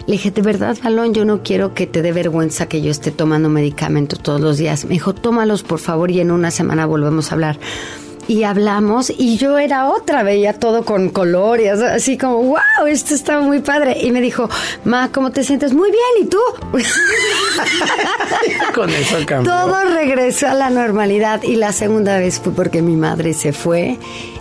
Le 0.06 0.12
dije, 0.12 0.30
de 0.30 0.42
verdad, 0.42 0.76
Balón, 0.82 1.12
yo 1.12 1.25
no 1.25 1.42
quiero 1.42 1.75
que 1.75 1.87
te 1.87 2.00
dé 2.02 2.12
vergüenza 2.12 2.66
que 2.66 2.80
yo 2.80 2.90
esté 2.90 3.11
tomando 3.11 3.49
medicamentos 3.49 4.20
todos 4.20 4.40
los 4.40 4.58
días. 4.58 4.85
Me 4.85 4.92
dijo, 4.92 5.14
tómalos, 5.14 5.62
por 5.62 5.80
favor, 5.80 6.11
y 6.11 6.20
en 6.20 6.30
una 6.30 6.50
semana 6.50 6.87
volvemos 6.87 7.30
a 7.30 7.35
hablar 7.35 7.58
y 8.28 8.44
hablamos 8.44 9.11
y 9.11 9.38
yo 9.38 9.58
era 9.58 9.88
otra, 9.88 10.23
veía 10.23 10.52
todo 10.52 10.85
con 10.85 11.08
colores, 11.08 11.80
así 11.80 12.18
como, 12.18 12.42
wow, 12.42 12.87
esto 12.87 13.14
está 13.14 13.40
muy 13.40 13.61
padre. 13.61 13.97
Y 14.02 14.12
me 14.12 14.20
dijo, 14.20 14.49
Ma, 14.85 15.11
¿cómo 15.11 15.32
te 15.32 15.42
sientes? 15.42 15.73
Muy 15.73 15.90
bien, 15.90 16.02
¿y 16.23 16.26
tú? 16.26 16.38
Con 18.75 18.90
eso 18.90 19.16
cambió. 19.26 19.50
Todo 19.50 19.85
regresó 19.85 20.49
a 20.49 20.54
la 20.54 20.70
normalidad 20.70 21.42
y 21.42 21.56
la 21.56 21.73
segunda 21.73 22.18
vez 22.18 22.38
fue 22.38 22.52
porque 22.52 22.82
mi 22.82 22.97
madre 22.97 23.32
se 23.32 23.52
fue 23.52 23.99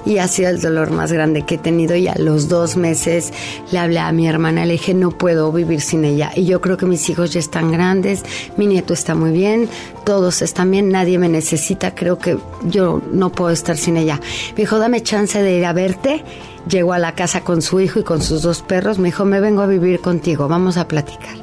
y 0.07 0.19
ha 0.19 0.27
sido 0.27 0.49
el 0.49 0.61
dolor 0.61 0.91
más 0.91 1.11
grande 1.11 1.43
que 1.43 1.55
he 1.55 1.57
tenido 1.57 1.95
y 1.95 2.07
a 2.07 2.15
los 2.17 2.47
dos 2.47 2.77
meses 2.77 3.33
le 3.71 3.79
hablé 3.79 3.99
a 3.99 4.11
mi 4.11 4.27
hermana, 4.27 4.65
le 4.65 4.73
dije 4.73 4.93
no 4.93 5.11
puedo 5.11 5.51
vivir 5.51 5.81
sin 5.81 6.05
ella 6.05 6.31
y 6.35 6.45
yo 6.45 6.61
creo 6.61 6.77
que 6.77 6.85
mis 6.85 7.09
hijos 7.09 7.33
ya 7.33 7.39
están 7.39 7.71
grandes, 7.71 8.23
mi 8.55 8.67
nieto 8.67 8.93
está 8.93 9.15
muy 9.15 9.31
bien, 9.31 9.67
todos 10.05 10.41
están 10.41 10.71
bien, 10.71 10.89
nadie 10.89 11.19
me 11.19 11.27
necesita, 11.29 11.93
creo 11.93 12.17
que 12.17 12.37
yo 12.69 13.01
no 13.11 13.31
puedo 13.31 13.51
estar 13.51 13.75
sin 13.77 13.97
ella. 13.97 14.19
Me 14.51 14.63
dijo 14.63 14.79
dame 14.79 15.01
chance 15.03 15.41
de 15.41 15.57
ir 15.57 15.65
a 15.65 15.73
verte. 15.73 16.23
Llegó 16.69 16.91
a 16.93 16.99
la 16.99 17.13
casa 17.15 17.41
con 17.45 17.61
su 17.61 17.79
hijo 17.79 17.99
y 17.99 18.03
con 18.03 18.21
sus 18.21 18.41
dos 18.41 18.61
perros. 18.61 18.99
Me 18.99 19.07
dijo, 19.07 19.23
me 19.23 19.39
vengo 19.39 19.61
a 19.61 19.67
vivir 19.67 20.01
contigo, 20.01 20.49
vamos 20.49 20.75
a 20.75 20.85
platicar. 20.87 21.35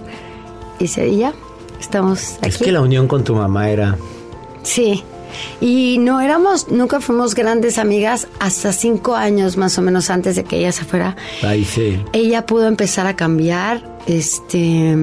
Y 0.79 0.87
se- 0.88 1.09
y 1.09 1.18
ya, 1.18 1.33
estamos 1.81 2.35
aquí. 2.40 2.48
Es 2.48 2.59
que 2.59 2.70
la 2.72 2.83
unión 2.83 3.09
con 3.09 3.24
tu 3.24 3.35
mamá 3.35 3.70
era... 3.70 3.96
Sí. 4.62 5.03
Y 5.61 5.99
no 5.99 6.20
éramos, 6.20 6.68
nunca 6.68 7.01
fuimos 7.01 7.35
grandes 7.35 7.79
amigas 7.79 8.29
hasta 8.38 8.73
cinco 8.73 9.14
años 9.14 9.57
más 9.57 9.79
o 9.79 9.83
menos 9.83 10.11
antes 10.11 10.37
de 10.37 10.44
que 10.44 10.59
ella 10.59 10.73
se 10.73 10.85
fuera. 10.85 11.16
Ahí 11.42 11.64
sí. 11.64 12.01
Ella 12.12 12.47
pudo 12.47 12.66
empezar 12.66 13.07
a 13.07 13.16
cambiar, 13.16 13.99
este, 14.07 14.97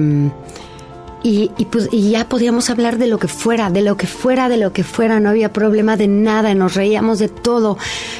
y, 1.24 1.50
y, 1.56 1.64
pues, 1.66 1.88
y 1.92 2.10
ya 2.10 2.28
podíamos 2.28 2.68
hablar 2.70 2.98
de 2.98 3.06
lo 3.06 3.18
que 3.18 3.28
fuera, 3.28 3.70
de 3.70 3.82
lo 3.82 3.96
que 3.96 4.06
fuera, 4.06 4.48
de 4.48 4.56
lo 4.56 4.72
que 4.72 4.82
fuera, 4.82 5.20
no 5.20 5.30
había 5.30 5.52
problema 5.52 5.96
de 5.96 6.08
nada, 6.08 6.52
nos 6.54 6.74
reíamos 6.74 7.18
de 7.18 7.28
todo. 7.28 7.78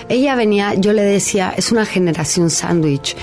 Ella 0.08 0.36
venía, 0.36 0.74
yo 0.74 0.92
le 0.92 1.02
decía, 1.02 1.52
es 1.56 1.72
una 1.72 1.84
generación 1.84 2.50
sándwich. 2.50 3.16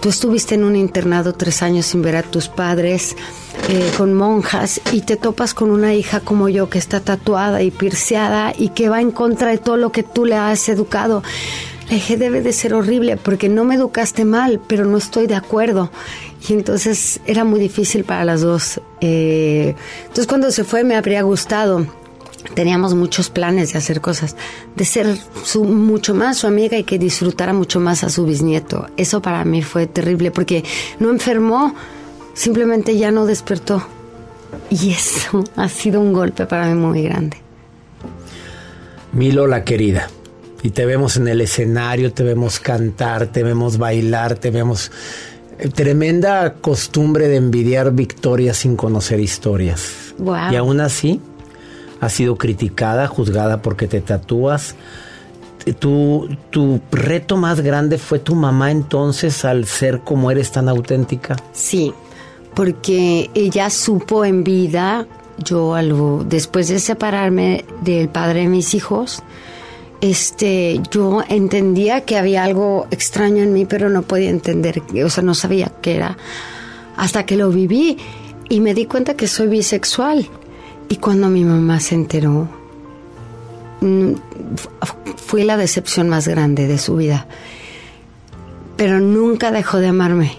Tú 0.00 0.10
estuviste 0.10 0.54
en 0.54 0.62
un 0.62 0.76
internado 0.76 1.32
tres 1.32 1.60
años 1.60 1.86
sin 1.86 2.02
ver 2.02 2.16
a 2.16 2.22
tus 2.22 2.48
padres, 2.48 3.16
eh, 3.68 3.90
con 3.96 4.14
monjas, 4.14 4.80
y 4.92 5.00
te 5.00 5.16
topas 5.16 5.54
con 5.54 5.70
una 5.70 5.92
hija 5.94 6.20
como 6.20 6.48
yo 6.48 6.70
que 6.70 6.78
está 6.78 7.00
tatuada 7.00 7.62
y 7.62 7.72
pirceada 7.72 8.52
y 8.56 8.68
que 8.68 8.88
va 8.88 9.00
en 9.00 9.10
contra 9.10 9.50
de 9.50 9.58
todo 9.58 9.76
lo 9.76 9.90
que 9.90 10.04
tú 10.04 10.24
le 10.24 10.36
has 10.36 10.68
educado. 10.68 11.24
Le 11.88 11.96
dije, 11.96 12.16
debe 12.16 12.42
de 12.42 12.52
ser 12.52 12.74
horrible 12.74 13.16
porque 13.16 13.48
no 13.48 13.64
me 13.64 13.74
educaste 13.74 14.24
mal, 14.24 14.60
pero 14.66 14.84
no 14.84 14.98
estoy 14.98 15.26
de 15.26 15.34
acuerdo. 15.34 15.90
Y 16.48 16.52
entonces 16.52 17.20
era 17.26 17.44
muy 17.44 17.58
difícil 17.58 18.04
para 18.04 18.24
las 18.24 18.42
dos. 18.42 18.80
Eh, 19.00 19.74
entonces 20.02 20.26
cuando 20.26 20.50
se 20.52 20.64
fue 20.64 20.84
me 20.84 20.94
habría 20.94 21.22
gustado. 21.22 21.86
Teníamos 22.54 22.94
muchos 22.94 23.30
planes 23.30 23.72
de 23.72 23.78
hacer 23.78 24.00
cosas, 24.00 24.36
de 24.76 24.84
ser 24.84 25.16
su, 25.44 25.64
mucho 25.64 26.14
más 26.14 26.38
su 26.38 26.46
amiga 26.46 26.78
y 26.78 26.84
que 26.84 26.98
disfrutara 26.98 27.52
mucho 27.52 27.80
más 27.80 28.04
a 28.04 28.10
su 28.10 28.24
bisnieto. 28.24 28.86
Eso 28.96 29.20
para 29.20 29.44
mí 29.44 29.62
fue 29.62 29.86
terrible 29.86 30.30
porque 30.30 30.64
no 30.98 31.10
enfermó, 31.10 31.74
simplemente 32.34 32.96
ya 32.96 33.10
no 33.10 33.26
despertó. 33.26 33.86
Y 34.70 34.90
eso 34.90 35.44
ha 35.56 35.68
sido 35.68 36.00
un 36.00 36.12
golpe 36.12 36.46
para 36.46 36.66
mí 36.66 36.74
muy 36.74 37.02
grande. 37.02 37.36
Mi 39.12 39.32
Lola 39.32 39.64
querida. 39.64 40.08
Y 40.62 40.70
te 40.70 40.84
vemos 40.86 41.16
en 41.16 41.28
el 41.28 41.40
escenario, 41.40 42.12
te 42.12 42.24
vemos 42.24 42.58
cantar, 42.58 43.28
te 43.28 43.42
vemos 43.42 43.78
bailar, 43.78 44.34
te 44.36 44.50
vemos... 44.50 44.90
eh, 45.58 45.68
Tremenda 45.68 46.54
costumbre 46.54 47.28
de 47.28 47.36
envidiar 47.36 47.92
victorias 47.92 48.58
sin 48.58 48.76
conocer 48.76 49.20
historias. 49.20 50.14
Wow. 50.18 50.52
Y 50.52 50.56
aún 50.56 50.80
así, 50.80 51.20
has 52.00 52.12
sido 52.12 52.36
criticada, 52.36 53.06
juzgada 53.06 53.62
porque 53.62 53.86
te 53.86 54.00
tatúas. 54.00 54.74
Tu, 55.80 56.28
tu 56.50 56.80
reto 56.90 57.36
más 57.36 57.60
grande 57.60 57.98
fue 57.98 58.18
tu 58.18 58.34
mamá 58.34 58.70
entonces 58.70 59.44
al 59.44 59.66
ser 59.66 60.00
como 60.00 60.30
eres 60.30 60.50
tan 60.52 60.68
auténtica. 60.68 61.36
Sí, 61.52 61.92
porque 62.54 63.30
ella 63.34 63.68
supo 63.68 64.24
en 64.24 64.44
vida, 64.44 65.06
yo 65.44 65.74
algo, 65.74 66.24
después 66.26 66.68
de 66.68 66.78
separarme 66.78 67.64
del 67.82 68.08
padre 68.08 68.40
de 68.40 68.48
mis 68.48 68.74
hijos, 68.74 69.22
este, 70.00 70.80
yo 70.90 71.22
entendía 71.28 72.02
que 72.02 72.16
había 72.16 72.44
algo 72.44 72.86
extraño 72.90 73.42
en 73.42 73.52
mí, 73.52 73.64
pero 73.64 73.90
no 73.90 74.02
podía 74.02 74.30
entender, 74.30 74.82
o 75.04 75.10
sea, 75.10 75.22
no 75.22 75.34
sabía 75.34 75.72
qué 75.82 75.96
era, 75.96 76.16
hasta 76.96 77.26
que 77.26 77.36
lo 77.36 77.50
viví 77.50 77.98
y 78.48 78.60
me 78.60 78.74
di 78.74 78.86
cuenta 78.86 79.14
que 79.14 79.28
soy 79.28 79.48
bisexual. 79.48 80.28
Y 80.88 80.96
cuando 80.96 81.28
mi 81.28 81.44
mamá 81.44 81.80
se 81.80 81.94
enteró, 81.94 82.48
fu- 83.80 84.68
fue 85.16 85.44
la 85.44 85.56
decepción 85.56 86.08
más 86.08 86.26
grande 86.28 86.66
de 86.66 86.78
su 86.78 86.96
vida. 86.96 87.26
Pero 88.76 89.00
nunca 89.00 89.50
dejó 89.50 89.78
de 89.78 89.88
amarme. 89.88 90.32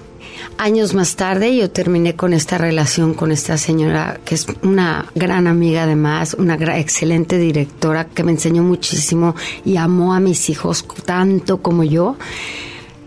Años 0.57 0.93
más 0.93 1.15
tarde 1.15 1.55
yo 1.55 1.69
terminé 1.69 2.15
con 2.15 2.33
esta 2.33 2.57
relación 2.57 3.13
con 3.13 3.31
esta 3.31 3.57
señora 3.57 4.19
que 4.25 4.35
es 4.35 4.45
una 4.61 5.05
gran 5.15 5.47
amiga 5.47 5.83
además, 5.83 6.33
una 6.37 6.55
excelente 6.77 7.37
directora 7.37 8.05
que 8.05 8.23
me 8.23 8.31
enseñó 8.31 8.61
muchísimo 8.63 9.35
y 9.63 9.77
amó 9.77 10.13
a 10.13 10.19
mis 10.19 10.49
hijos 10.49 10.85
tanto 11.05 11.61
como 11.61 11.83
yo. 11.83 12.17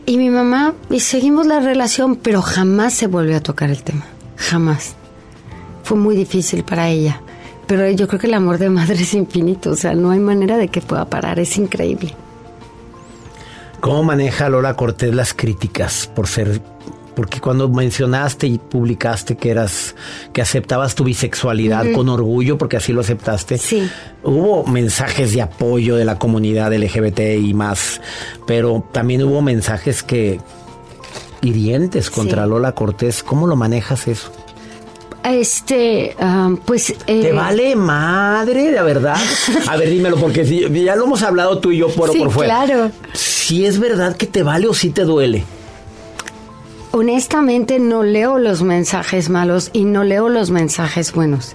Y 0.06 0.16
mi 0.16 0.30
mamá, 0.30 0.74
y 0.90 1.00
seguimos 1.00 1.46
la 1.46 1.60
relación, 1.60 2.16
pero 2.16 2.40
jamás 2.42 2.94
se 2.94 3.06
volvió 3.06 3.36
a 3.36 3.40
tocar 3.40 3.70
el 3.70 3.82
tema, 3.82 4.04
jamás. 4.36 4.94
Fue 5.84 5.96
muy 5.98 6.16
difícil 6.16 6.64
para 6.64 6.88
ella, 6.88 7.20
pero 7.66 7.88
yo 7.90 8.06
creo 8.08 8.20
que 8.20 8.26
el 8.26 8.34
amor 8.34 8.58
de 8.58 8.70
madre 8.70 8.94
es 9.02 9.14
infinito, 9.14 9.70
o 9.70 9.76
sea, 9.76 9.94
no 9.94 10.10
hay 10.10 10.18
manera 10.20 10.56
de 10.56 10.68
que 10.68 10.80
pueda 10.80 11.04
parar, 11.06 11.38
es 11.38 11.56
increíble. 11.56 12.14
¿Cómo 13.80 14.02
maneja 14.04 14.48
Lola 14.48 14.74
Cortés 14.76 15.14
las 15.14 15.34
críticas 15.34 16.08
por 16.14 16.26
ser 16.28 16.60
porque 17.14 17.40
cuando 17.40 17.68
mencionaste 17.68 18.46
y 18.46 18.56
publicaste 18.56 19.36
que 19.36 19.50
eras, 19.50 19.94
que 20.32 20.40
aceptabas 20.40 20.94
tu 20.94 21.04
bisexualidad 21.04 21.84
con 21.92 22.08
orgullo, 22.08 22.56
porque 22.56 22.78
así 22.78 22.94
lo 22.94 23.02
aceptaste, 23.02 23.58
Sí. 23.58 23.86
hubo 24.22 24.64
mensajes 24.64 25.34
de 25.34 25.42
apoyo 25.42 25.94
de 25.96 26.06
la 26.06 26.18
comunidad 26.18 26.72
LGBT 26.72 27.36
y 27.36 27.52
más, 27.52 28.00
pero 28.46 28.82
también 28.92 29.22
hubo 29.24 29.42
mensajes 29.42 30.02
que 30.02 30.40
hirientes 31.42 32.08
contra 32.08 32.44
Sí. 32.44 32.48
Lola 32.48 32.72
Cortés. 32.72 33.22
¿Cómo 33.22 33.46
lo 33.46 33.56
manejas 33.56 34.08
eso? 34.08 34.32
Este, 35.24 36.16
pues... 36.64 36.94
¿Te 37.06 37.28
eh, 37.28 37.32
vale 37.32 37.76
madre, 37.76 38.70
de 38.72 38.82
verdad? 38.82 39.16
A 39.68 39.76
ver, 39.76 39.88
dímelo, 39.90 40.16
porque 40.16 40.44
si- 40.44 40.68
ya 40.84 40.96
lo 40.96 41.04
hemos 41.04 41.22
hablado 41.22 41.58
tú 41.58 41.70
y 41.70 41.78
yo 41.78 41.88
por, 41.88 42.10
Sí, 42.12 42.18
por 42.18 42.30
fuera. 42.30 42.64
claro. 42.64 42.90
Si 43.12 43.64
es 43.64 43.78
verdad 43.78 44.16
que 44.16 44.26
te 44.26 44.42
vale 44.42 44.66
o 44.66 44.74
si 44.74 44.90
te 44.90 45.02
duele. 45.04 45.44
Honestamente 46.90 47.78
no 47.78 48.02
leo 48.02 48.38
los 48.38 48.62
mensajes 48.62 49.30
malos 49.30 49.70
y 49.72 49.84
no 49.84 50.04
leo 50.04 50.28
los 50.28 50.50
mensajes 50.50 51.12
buenos. 51.12 51.54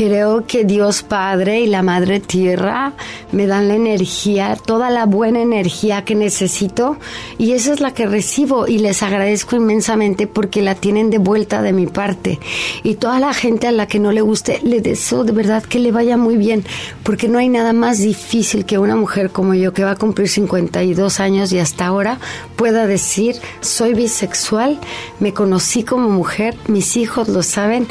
Creo 0.00 0.46
que 0.46 0.64
Dios 0.64 1.02
Padre 1.02 1.60
y 1.60 1.66
la 1.66 1.82
Madre 1.82 2.20
Tierra 2.20 2.94
me 3.32 3.46
dan 3.46 3.68
la 3.68 3.74
energía, 3.74 4.56
toda 4.56 4.88
la 4.88 5.04
buena 5.04 5.42
energía 5.42 6.06
que 6.06 6.14
necesito 6.14 6.96
y 7.36 7.52
esa 7.52 7.74
es 7.74 7.80
la 7.80 7.92
que 7.92 8.06
recibo 8.06 8.66
y 8.66 8.78
les 8.78 9.02
agradezco 9.02 9.56
inmensamente 9.56 10.26
porque 10.26 10.62
la 10.62 10.74
tienen 10.74 11.10
de 11.10 11.18
vuelta 11.18 11.60
de 11.60 11.74
mi 11.74 11.86
parte. 11.86 12.38
Y 12.82 12.94
toda 12.94 13.20
la 13.20 13.34
gente 13.34 13.66
a 13.66 13.72
la 13.72 13.86
que 13.86 13.98
no 13.98 14.10
le 14.10 14.22
guste, 14.22 14.60
le 14.62 14.80
deseo 14.80 15.22
de 15.22 15.32
verdad 15.32 15.62
que 15.62 15.78
le 15.78 15.92
vaya 15.92 16.16
muy 16.16 16.38
bien 16.38 16.64
porque 17.02 17.28
no 17.28 17.38
hay 17.38 17.50
nada 17.50 17.74
más 17.74 17.98
difícil 17.98 18.64
que 18.64 18.78
una 18.78 18.96
mujer 18.96 19.28
como 19.28 19.52
yo 19.52 19.74
que 19.74 19.84
va 19.84 19.90
a 19.90 19.96
cumplir 19.96 20.30
52 20.30 21.20
años 21.20 21.52
y 21.52 21.58
hasta 21.58 21.84
ahora 21.84 22.18
pueda 22.56 22.86
decir 22.86 23.36
soy 23.60 23.92
bisexual, 23.92 24.78
me 25.18 25.34
conocí 25.34 25.82
como 25.82 26.08
mujer, 26.08 26.56
mis 26.68 26.96
hijos 26.96 27.28
lo 27.28 27.42
saben 27.42 27.86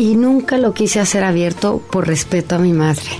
y 0.00 0.16
nunca 0.16 0.56
lo 0.56 0.72
quise 0.72 0.98
hacer 0.98 1.24
abierto 1.24 1.82
por 1.90 2.06
respeto 2.06 2.54
a 2.54 2.58
mi 2.58 2.72
madre. 2.72 3.10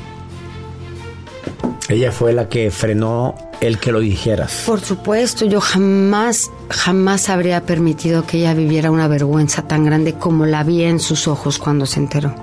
Ella 1.90 2.10
fue 2.10 2.32
la 2.32 2.48
que 2.48 2.70
frenó 2.70 3.34
el 3.60 3.78
que 3.78 3.92
lo 3.92 4.00
dijeras. 4.00 4.62
Por 4.64 4.80
supuesto, 4.80 5.44
yo 5.44 5.60
jamás, 5.60 6.50
jamás 6.70 7.28
habría 7.28 7.66
permitido 7.66 8.24
que 8.26 8.38
ella 8.38 8.54
viviera 8.54 8.90
una 8.90 9.08
vergüenza 9.08 9.68
tan 9.68 9.84
grande 9.84 10.14
como 10.14 10.46
la 10.46 10.64
vi 10.64 10.84
en 10.84 11.00
sus 11.00 11.28
ojos 11.28 11.58
cuando 11.58 11.84
se 11.84 12.00
enteró. 12.00 12.34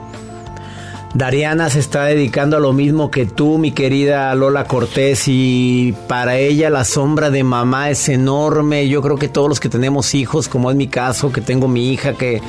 Dariana 1.13 1.69
se 1.69 1.79
está 1.79 2.03
dedicando 2.05 2.57
a 2.57 2.59
lo 2.59 2.73
mismo 2.73 3.09
que 3.09 3.25
tú, 3.25 3.57
mi 3.57 3.71
querida 3.71 4.35
Lola 4.35 4.65
Cortés, 4.65 5.23
y 5.27 5.95
para 6.07 6.37
ella 6.37 6.69
la 6.69 6.83
sombra 6.83 7.29
de 7.29 7.43
mamá 7.43 7.89
es 7.89 8.09
enorme. 8.09 8.87
Yo 8.87 9.01
creo 9.01 9.17
que 9.17 9.29
todos 9.29 9.49
los 9.49 9.59
que 9.59 9.69
tenemos 9.69 10.13
hijos, 10.13 10.47
como 10.47 10.69
es 10.69 10.77
mi 10.77 10.87
caso, 10.87 11.31
que 11.31 11.41
tengo 11.41 11.67
mi 11.67 11.91
hija 11.91 12.13
que 12.13 12.41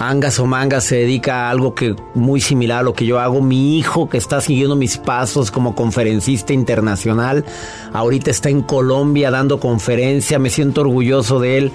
angas 0.00 0.38
o 0.40 0.46
mangas 0.46 0.84
se 0.84 0.96
dedica 0.96 1.46
a 1.46 1.50
algo 1.50 1.74
que 1.74 1.94
muy 2.14 2.40
similar 2.40 2.80
a 2.80 2.82
lo 2.82 2.94
que 2.94 3.04
yo 3.04 3.20
hago, 3.20 3.42
mi 3.42 3.78
hijo 3.78 4.08
que 4.08 4.16
está 4.16 4.40
siguiendo 4.40 4.74
mis 4.74 4.96
pasos 4.96 5.50
como 5.50 5.74
conferencista 5.74 6.52
internacional, 6.52 7.44
ahorita 7.92 8.30
está 8.30 8.48
en 8.48 8.62
Colombia 8.62 9.30
dando 9.30 9.60
conferencia, 9.60 10.38
me 10.38 10.50
siento 10.50 10.80
orgulloso 10.80 11.40
de 11.40 11.58
él. 11.58 11.72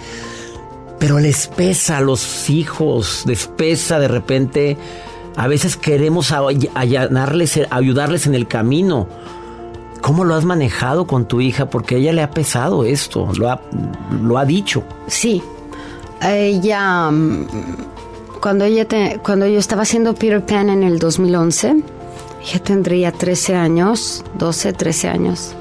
Pero 1.00 1.20
les 1.20 1.48
pesa 1.48 1.98
a 1.98 2.02
los 2.02 2.50
hijos, 2.50 3.24
les 3.28 3.48
pesa 3.48 4.00
de 4.00 4.08
repente. 4.08 4.78
A 5.36 5.48
veces 5.48 5.78
queremos 5.78 6.32
allanarles, 6.32 7.60
ayudarles 7.70 8.28
en 8.28 8.36
el 8.36 8.48
camino. 8.48 9.08
¿Cómo 10.02 10.26
lo 10.26 10.36
has 10.36 10.46
manejado 10.46 11.08
con 11.08 11.26
tu 11.28 11.42
hija? 11.42 11.70
Porque 11.70 11.96
a 11.96 11.98
ella 11.98 12.14
le 12.14 12.22
ha 12.22 12.30
pesado 12.32 12.84
esto, 12.84 13.30
lo 13.38 13.50
ha, 13.50 13.62
lo 14.22 14.38
ha 14.38 14.46
dicho. 14.46 14.84
Sí, 15.08 15.42
ella, 16.22 17.10
mm, 17.10 17.48
cuando, 18.42 18.66
ella 18.66 18.86
te- 18.88 19.20
cuando 19.24 19.48
yo 19.48 19.60
estaba 19.60 19.84
haciendo 19.84 20.14
Peter 20.14 20.46
Pan 20.46 20.70
en 20.70 20.84
el 20.84 21.00
2011, 21.00 21.84
ella 22.46 22.60
tendría 22.64 23.12
13 23.12 23.56
años, 23.56 24.24
12, 24.38 24.74
13 24.74 25.08
años, 25.08 25.56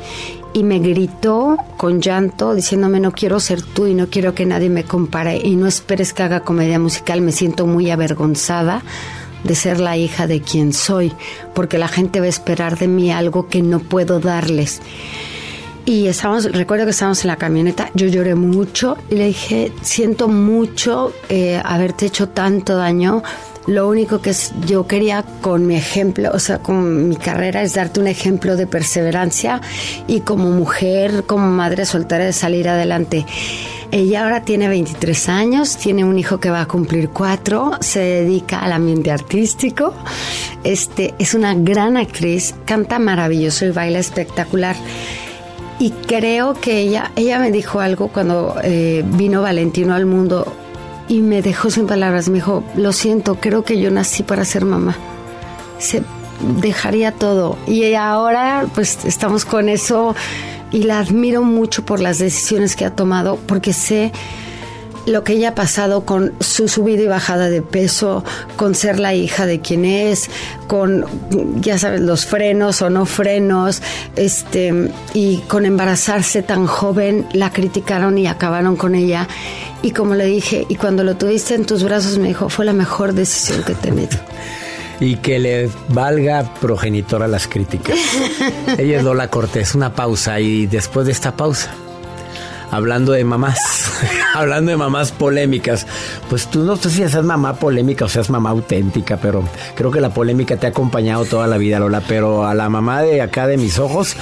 y 0.52 0.64
me 0.64 0.80
gritó 0.80 1.56
con 1.76 2.00
llanto 2.02 2.54
diciéndome 2.54 3.00
no 3.00 3.12
quiero 3.12 3.40
ser 3.40 3.62
tú 3.62 3.86
y 3.86 3.94
no 3.94 4.08
quiero 4.08 4.34
que 4.34 4.44
nadie 4.44 4.68
me 4.68 4.84
compare 4.84 5.38
y 5.38 5.56
no 5.56 5.66
esperes 5.66 6.12
que 6.12 6.24
haga 6.24 6.40
comedia 6.40 6.78
musical, 6.78 7.20
me 7.22 7.32
siento 7.32 7.66
muy 7.66 7.90
avergonzada 7.90 8.82
de 9.44 9.54
ser 9.54 9.80
la 9.80 9.96
hija 9.96 10.26
de 10.26 10.40
quien 10.40 10.72
soy, 10.72 11.12
porque 11.54 11.78
la 11.78 11.88
gente 11.88 12.20
va 12.20 12.26
a 12.26 12.30
esperar 12.30 12.78
de 12.78 12.88
mí 12.88 13.10
algo 13.10 13.48
que 13.48 13.62
no 13.62 13.80
puedo 13.80 14.20
darles. 14.20 14.80
Y 15.84 16.06
estábamos, 16.06 16.44
recuerdo 16.52 16.84
que 16.84 16.92
estábamos 16.92 17.24
en 17.24 17.28
la 17.28 17.36
camioneta, 17.36 17.90
yo 17.94 18.06
lloré 18.06 18.36
mucho 18.36 18.96
y 19.10 19.16
le 19.16 19.26
dije, 19.26 19.72
siento 19.82 20.28
mucho 20.28 21.12
eh, 21.28 21.60
haberte 21.64 22.06
hecho 22.06 22.28
tanto 22.28 22.76
daño. 22.76 23.22
Lo 23.66 23.88
único 23.88 24.20
que 24.20 24.32
yo 24.66 24.86
quería 24.86 25.24
con 25.40 25.66
mi 25.66 25.76
ejemplo, 25.76 26.30
o 26.32 26.38
sea, 26.38 26.58
con 26.58 27.08
mi 27.08 27.16
carrera 27.16 27.62
es 27.62 27.74
darte 27.74 28.00
un 28.00 28.06
ejemplo 28.06 28.56
de 28.56 28.66
perseverancia 28.66 29.60
y 30.06 30.20
como 30.20 30.50
mujer, 30.50 31.24
como 31.26 31.48
madre 31.48 31.84
soltera 31.84 32.24
de 32.24 32.32
salir 32.32 32.68
adelante. 32.68 33.26
Ella 33.92 34.24
ahora 34.24 34.42
tiene 34.42 34.68
23 34.68 35.28
años, 35.28 35.76
tiene 35.76 36.02
un 36.02 36.18
hijo 36.18 36.40
que 36.40 36.48
va 36.48 36.62
a 36.62 36.66
cumplir 36.66 37.10
cuatro, 37.10 37.72
se 37.80 38.00
dedica 38.00 38.60
al 38.60 38.72
ambiente 38.72 39.10
artístico, 39.10 39.92
este, 40.64 41.14
es 41.18 41.34
una 41.34 41.52
gran 41.54 41.98
actriz, 41.98 42.54
canta 42.64 42.98
maravilloso 42.98 43.66
y 43.66 43.70
baila 43.70 43.98
espectacular. 43.98 44.76
Y 45.78 45.90
creo 45.90 46.54
que 46.54 46.78
ella, 46.78 47.12
ella 47.16 47.38
me 47.38 47.50
dijo 47.50 47.80
algo 47.80 48.08
cuando 48.08 48.56
eh, 48.64 49.04
vino 49.04 49.42
Valentino 49.42 49.94
al 49.94 50.06
mundo 50.06 50.50
y 51.08 51.20
me 51.20 51.42
dejó 51.42 51.70
sin 51.70 51.86
palabras. 51.86 52.30
Me 52.30 52.36
dijo, 52.36 52.64
lo 52.74 52.92
siento, 52.92 53.34
creo 53.34 53.62
que 53.62 53.78
yo 53.78 53.90
nací 53.90 54.22
para 54.22 54.46
ser 54.46 54.64
mamá. 54.64 54.96
Se 55.78 56.02
dejaría 56.62 57.12
todo. 57.12 57.58
Y 57.66 57.92
ahora 57.92 58.64
pues 58.74 59.04
estamos 59.04 59.44
con 59.44 59.68
eso 59.68 60.14
y 60.72 60.84
la 60.84 60.98
admiro 60.98 61.42
mucho 61.42 61.84
por 61.84 62.00
las 62.00 62.18
decisiones 62.18 62.76
que 62.76 62.84
ha 62.84 62.94
tomado 62.94 63.38
porque 63.46 63.72
sé 63.72 64.12
lo 65.06 65.24
que 65.24 65.34
ella 65.34 65.50
ha 65.50 65.54
pasado 65.54 66.04
con 66.04 66.32
su 66.40 66.68
subida 66.68 67.02
y 67.02 67.06
bajada 67.06 67.50
de 67.50 67.62
peso, 67.62 68.24
con 68.56 68.74
ser 68.74 69.00
la 69.00 69.14
hija 69.14 69.46
de 69.46 69.60
quien 69.60 69.84
es, 69.84 70.30
con, 70.68 71.04
ya 71.60 71.78
sabes, 71.78 72.00
los 72.00 72.24
frenos 72.24 72.82
o 72.82 72.90
no 72.90 73.04
frenos, 73.06 73.82
este, 74.16 74.90
y 75.12 75.38
con 75.48 75.66
embarazarse 75.66 76.42
tan 76.42 76.66
joven, 76.66 77.26
la 77.32 77.50
criticaron 77.50 78.16
y 78.18 78.26
acabaron 78.26 78.76
con 78.76 78.94
ella. 78.94 79.28
Y 79.82 79.90
como 79.90 80.14
le 80.14 80.26
dije, 80.26 80.66
y 80.68 80.76
cuando 80.76 81.02
lo 81.02 81.16
tuviste 81.16 81.54
en 81.54 81.66
tus 81.66 81.82
brazos, 81.82 82.18
me 82.18 82.28
dijo, 82.28 82.48
fue 82.48 82.64
la 82.64 82.72
mejor 82.72 83.12
decisión 83.12 83.64
que 83.64 83.72
he 83.72 83.76
tenido. 83.76 84.08
Y 85.02 85.16
que 85.16 85.40
le 85.40 85.68
valga 85.88 86.54
progenitora 86.60 87.26
las 87.26 87.48
críticas. 87.48 87.98
Ella 88.78 88.98
es 88.98 89.02
Lola 89.02 89.28
Cortés, 89.28 89.74
una 89.74 89.92
pausa 89.94 90.38
y 90.38 90.66
después 90.66 91.06
de 91.06 91.12
esta 91.12 91.36
pausa, 91.36 91.74
hablando 92.72 93.12
de 93.12 93.22
mamás, 93.22 93.58
hablando 94.34 94.70
de 94.70 94.78
mamás 94.78 95.12
polémicas, 95.12 95.86
pues 96.30 96.50
tú 96.50 96.64
no 96.64 96.76
sé 96.76 96.88
si 96.88 96.96
seas 97.08 97.22
mamá 97.22 97.54
polémica 97.54 98.06
o 98.06 98.08
seas 98.08 98.30
mamá 98.30 98.50
auténtica, 98.50 99.18
pero 99.18 99.44
creo 99.76 99.90
que 99.90 100.00
la 100.00 100.08
polémica 100.08 100.56
te 100.56 100.66
ha 100.66 100.70
acompañado 100.70 101.26
toda 101.26 101.46
la 101.46 101.58
vida, 101.58 101.78
Lola, 101.78 102.02
pero 102.08 102.46
a 102.46 102.54
la 102.54 102.70
mamá 102.70 103.02
de 103.02 103.20
acá 103.20 103.46
de 103.46 103.58
mis 103.58 103.78
ojos, 103.78 104.16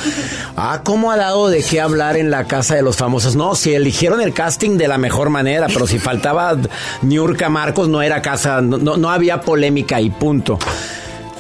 ah, 0.57 0.81
¿cómo 0.83 1.13
ha 1.13 1.17
dado 1.17 1.49
de 1.49 1.63
qué 1.63 1.81
hablar 1.81 2.17
en 2.17 2.33
la 2.33 2.45
casa 2.45 2.75
de 2.75 2.83
los 2.83 2.97
famosos? 2.97 3.37
No, 3.37 3.55
si 3.55 3.73
eligieron 3.73 4.21
el 4.21 4.35
casting 4.35 4.77
de 4.77 4.89
la 4.89 4.99
mejor 4.99 5.31
manera, 5.31 5.69
pero 5.69 5.87
si 5.87 6.01
faltaba 6.01 6.57
Niurka 7.03 7.49
Marcos 7.49 7.89
no 7.89 8.03
era 8.03 8.21
casa, 8.21 8.61
no, 8.61 8.79
no, 8.79 8.97
no 8.97 9.11
había 9.11 9.41
polémica 9.43 10.01
y 10.01 10.11
punto. 10.11 10.59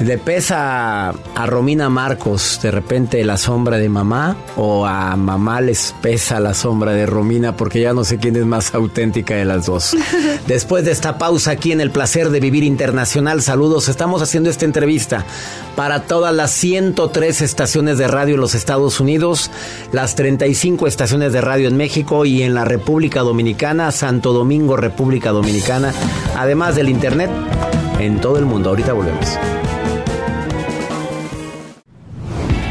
¿Le 0.00 0.16
pesa 0.16 1.10
a 1.10 1.46
Romina 1.46 1.90
Marcos 1.90 2.58
de 2.62 2.70
repente 2.70 3.22
la 3.22 3.36
sombra 3.36 3.76
de 3.76 3.90
mamá 3.90 4.34
o 4.56 4.86
a 4.86 5.14
mamá 5.14 5.60
les 5.60 5.94
pesa 6.00 6.40
la 6.40 6.54
sombra 6.54 6.92
de 6.92 7.04
Romina 7.04 7.54
porque 7.54 7.82
ya 7.82 7.92
no 7.92 8.02
sé 8.04 8.16
quién 8.16 8.34
es 8.36 8.46
más 8.46 8.74
auténtica 8.74 9.34
de 9.34 9.44
las 9.44 9.66
dos? 9.66 9.94
Después 10.46 10.86
de 10.86 10.92
esta 10.92 11.18
pausa 11.18 11.50
aquí 11.50 11.72
en 11.72 11.82
el 11.82 11.90
placer 11.90 12.30
de 12.30 12.40
vivir 12.40 12.64
internacional, 12.64 13.42
saludos, 13.42 13.90
estamos 13.90 14.22
haciendo 14.22 14.48
esta 14.48 14.64
entrevista 14.64 15.26
para 15.76 16.04
todas 16.04 16.34
las 16.34 16.50
103 16.52 17.42
estaciones 17.42 17.98
de 17.98 18.08
radio 18.08 18.36
en 18.36 18.40
los 18.40 18.54
Estados 18.54 19.00
Unidos, 19.00 19.50
las 19.92 20.14
35 20.14 20.86
estaciones 20.86 21.34
de 21.34 21.42
radio 21.42 21.68
en 21.68 21.76
México 21.76 22.24
y 22.24 22.42
en 22.42 22.54
la 22.54 22.64
República 22.64 23.20
Dominicana, 23.20 23.92
Santo 23.92 24.32
Domingo, 24.32 24.78
República 24.78 25.30
Dominicana, 25.30 25.92
además 26.38 26.74
del 26.74 26.88
internet 26.88 27.30
en 27.98 28.18
todo 28.18 28.38
el 28.38 28.46
mundo. 28.46 28.70
Ahorita 28.70 28.94
volvemos. 28.94 29.38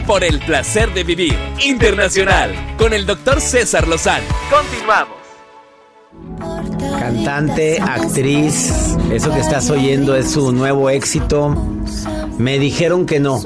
Por 0.09 0.23
el 0.23 0.39
placer 0.39 0.91
de 0.95 1.03
vivir 1.03 1.37
internacional 1.63 2.75
con 2.79 2.93
el 2.93 3.05
doctor 3.05 3.39
César 3.39 3.87
Lozano. 3.87 4.25
Continuamos. 4.49 5.13
Cantante, 6.99 7.79
actriz, 7.79 8.97
eso 9.11 9.31
que 9.31 9.39
estás 9.39 9.69
oyendo 9.69 10.15
es 10.15 10.31
su 10.31 10.51
nuevo 10.51 10.89
éxito. 10.89 11.55
Me 12.39 12.57
dijeron 12.57 13.05
que 13.05 13.19
no. 13.19 13.39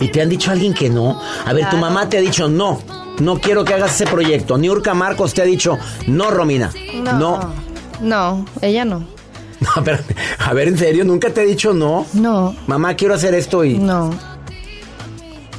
¿Y 0.00 0.08
te 0.08 0.20
han 0.20 0.28
dicho 0.30 0.50
alguien 0.50 0.74
que 0.74 0.90
no? 0.90 1.22
A 1.46 1.52
ver, 1.52 1.70
tu 1.70 1.76
mamá 1.76 2.08
te 2.08 2.18
ha 2.18 2.20
dicho 2.20 2.48
no. 2.48 2.82
No 3.20 3.38
quiero 3.38 3.64
que 3.64 3.74
hagas 3.74 3.94
ese 3.94 4.10
proyecto. 4.10 4.58
Niurka 4.58 4.94
Marcos 4.94 5.32
te 5.32 5.42
ha 5.42 5.44
dicho 5.44 5.78
no, 6.08 6.32
Romina. 6.32 6.72
No. 7.20 7.54
No, 8.00 8.44
ella 8.60 8.84
no. 8.84 9.06
No, 9.60 9.84
pero, 9.84 9.98
a 10.38 10.54
ver, 10.54 10.68
¿en 10.68 10.78
serio? 10.78 11.04
¿Nunca 11.04 11.28
te 11.28 11.42
he 11.42 11.46
dicho 11.46 11.74
no? 11.74 12.06
No. 12.14 12.56
Mamá, 12.66 12.94
quiero 12.94 13.14
hacer 13.14 13.34
esto 13.34 13.62
y... 13.62 13.78
No. 13.78 14.10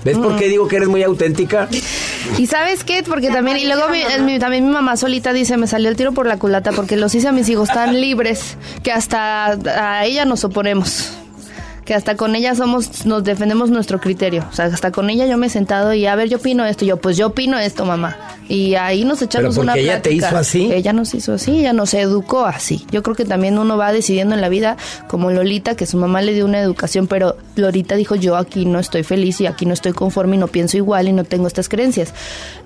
¿Ves 0.04 0.18
por 0.18 0.36
qué 0.38 0.48
digo 0.50 0.68
que 0.68 0.78
eres 0.78 0.88
muy 0.90 1.04
auténtica? 1.04 1.68
Y 2.38 2.48
sabes 2.48 2.84
qué, 2.84 3.04
porque 3.04 3.30
también, 3.30 3.58
y 3.58 3.66
luego 3.66 3.84
mi- 3.90 4.24
mi- 4.24 4.40
también 4.40 4.66
mi 4.66 4.72
mamá 4.72 4.98
solita 4.98 5.32
dice, 5.34 5.58
me 5.58 5.68
salió 5.68 5.90
el 5.90 5.96
tiro 5.96 6.12
por 6.12 6.26
la 6.26 6.38
culata 6.38 6.72
porque 6.72 6.98
los 6.98 7.14
hice 7.14 7.28
a 7.28 7.32
mis 7.32 7.48
hijos 7.50 7.70
tan 7.70 8.00
libres 8.02 8.58
que 8.84 8.92
hasta 8.92 9.52
a 9.52 10.06
ella 10.06 10.26
nos 10.26 10.44
oponemos. 10.44 11.14
Que 11.86 11.96
hasta 11.96 12.16
con 12.16 12.36
ella 12.36 12.54
somos, 12.56 13.06
nos 13.06 13.24
defendemos 13.24 13.70
nuestro 13.72 14.00
criterio. 14.00 14.46
O 14.52 14.54
sea, 14.56 14.66
hasta 14.66 14.92
con 14.92 15.10
ella 15.10 15.26
yo 15.26 15.38
me 15.38 15.48
he 15.48 15.50
sentado 15.50 15.94
y 15.94 16.06
a 16.06 16.16
ver, 16.16 16.30
yo 16.30 16.38
opino 16.38 16.66
esto, 16.66 16.86
y 16.86 16.90
yo, 16.90 16.98
pues 16.98 17.18
yo 17.18 17.28
opino 17.28 17.58
esto, 17.58 17.86
mamá. 17.86 18.18
Y 18.52 18.76
ahí 18.76 19.06
nos 19.06 19.22
echamos 19.22 19.56
¿Pero 19.56 19.62
una 19.62 19.72
porque 19.72 19.84
ella 19.84 20.02
te 20.02 20.10
plática. 20.10 20.28
hizo 20.28 20.38
así? 20.38 20.72
Ella 20.74 20.92
nos 20.92 21.14
hizo 21.14 21.34
así, 21.34 21.60
ella 21.60 21.72
nos 21.72 21.94
educó 21.94 22.46
así. 22.46 22.86
Yo 22.92 23.02
creo 23.02 23.16
que 23.16 23.24
también 23.24 23.58
uno 23.58 23.78
va 23.78 23.94
decidiendo 23.94 24.36
en 24.36 24.42
la 24.42 24.50
vida, 24.50 24.76
como 25.08 25.32
Lolita, 25.32 25.76
que 25.76 25.86
su 25.86 25.96
mamá 25.96 26.22
le 26.22 26.34
dio 26.34 26.44
una 26.44 26.60
educación, 26.60 27.08
pero 27.08 27.38
Lolita 27.56 27.96
dijo, 27.96 28.16
yo 28.16 28.36
aquí 28.36 28.66
no 28.66 28.80
estoy 28.80 29.04
feliz 29.04 29.40
y 29.40 29.46
aquí 29.46 29.66
no 29.66 29.74
estoy 29.74 29.94
conforme 29.94 30.36
y 30.36 30.40
no 30.40 30.50
pienso 30.50 30.76
igual 30.76 31.08
y 31.08 31.14
no 31.14 31.24
tengo 31.24 31.48
estas 31.48 31.70
creencias. 31.70 32.14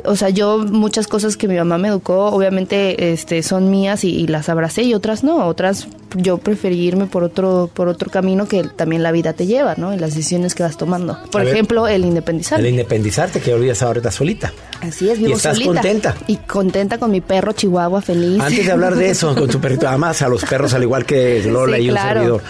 O 0.06 0.16
sea, 0.16 0.30
yo 0.30 0.58
muchas 0.58 1.06
cosas 1.08 1.38
que 1.38 1.48
mi 1.48 1.56
mamá 1.56 1.78
me 1.78 1.90
educó, 1.90 2.30
obviamente 2.30 3.14
este, 3.14 3.44
son 3.44 3.70
mías 3.70 4.04
y, 4.04 4.10
y 4.10 4.26
las 4.26 4.50
abracé 4.50 4.82
y 4.82 4.96
otras 4.96 5.24
no, 5.24 5.46
otras 5.46 5.88
yo 6.18 6.38
preferí 6.38 6.80
irme 6.80 7.08
por 7.08 7.24
otro, 7.24 7.70
por 7.74 7.88
otro 7.90 8.10
camino 8.10 8.48
que 8.48 8.64
también 8.64 9.04
la 9.04 9.12
vida 9.12 9.34
te 9.34 9.46
lleva, 9.46 9.76
¿no? 9.78 9.94
Y 9.94 9.98
las 9.98 10.16
decisiones 10.16 10.56
que 10.56 10.64
vas 10.64 10.78
tomando. 10.78 11.20
Por 11.32 11.42
A 11.42 11.44
ver. 11.44 11.54
ejemplo, 11.54 11.88
el 11.88 12.06
independizarme. 12.06 12.68
El 12.68 12.72
independizarte, 12.72 13.42
que 13.42 13.54
olvidas 13.54 13.82
ahorita 13.82 14.12
solita. 14.12 14.54
Así 14.82 15.10
es, 15.10 15.20
¿Y 15.20 15.24
vivo 15.24 15.36
estás 15.36 15.58
solita. 15.58 15.75
Contenta? 15.82 16.16
Y 16.28 16.38
contenta 16.38 16.98
con 16.98 17.12
mi 17.12 17.22
perro 17.22 17.52
chihuahua 17.54 18.02
feliz. 18.02 18.42
Antes 18.42 18.66
de 18.66 18.72
hablar 18.72 18.96
de 18.96 19.10
eso, 19.10 19.36
con 19.36 19.48
tu 19.50 19.60
perrito, 19.60 19.88
amas 19.88 20.22
a 20.22 20.28
los 20.30 20.44
perros 20.46 20.74
al 20.74 20.84
igual 20.84 21.06
que 21.06 21.44
Lola 21.52 21.78
Sí, 21.78 21.84
y 21.84 21.90
un 21.90 21.96
claro. 21.96 22.20
servidor. 22.20 22.44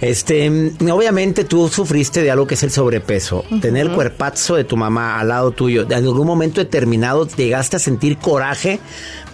Este, 0.00 0.48
obviamente 0.90 1.44
tú 1.44 1.68
sufriste 1.68 2.22
de 2.22 2.30
algo 2.30 2.46
que 2.46 2.54
es 2.54 2.62
el 2.62 2.70
sobrepeso. 2.70 3.44
Tener 3.60 3.86
el 3.86 3.92
cuerpazo 3.92 4.56
de 4.56 4.64
tu 4.64 4.76
mamá 4.76 5.20
al 5.20 5.28
lado 5.28 5.50
tuyo, 5.50 5.82
en 5.82 5.92
algún 5.92 6.26
momento 6.26 6.60
determinado 6.60 7.28
llegaste 7.28 7.76
a 7.76 7.78
sentir 7.78 8.16
coraje. 8.16 8.80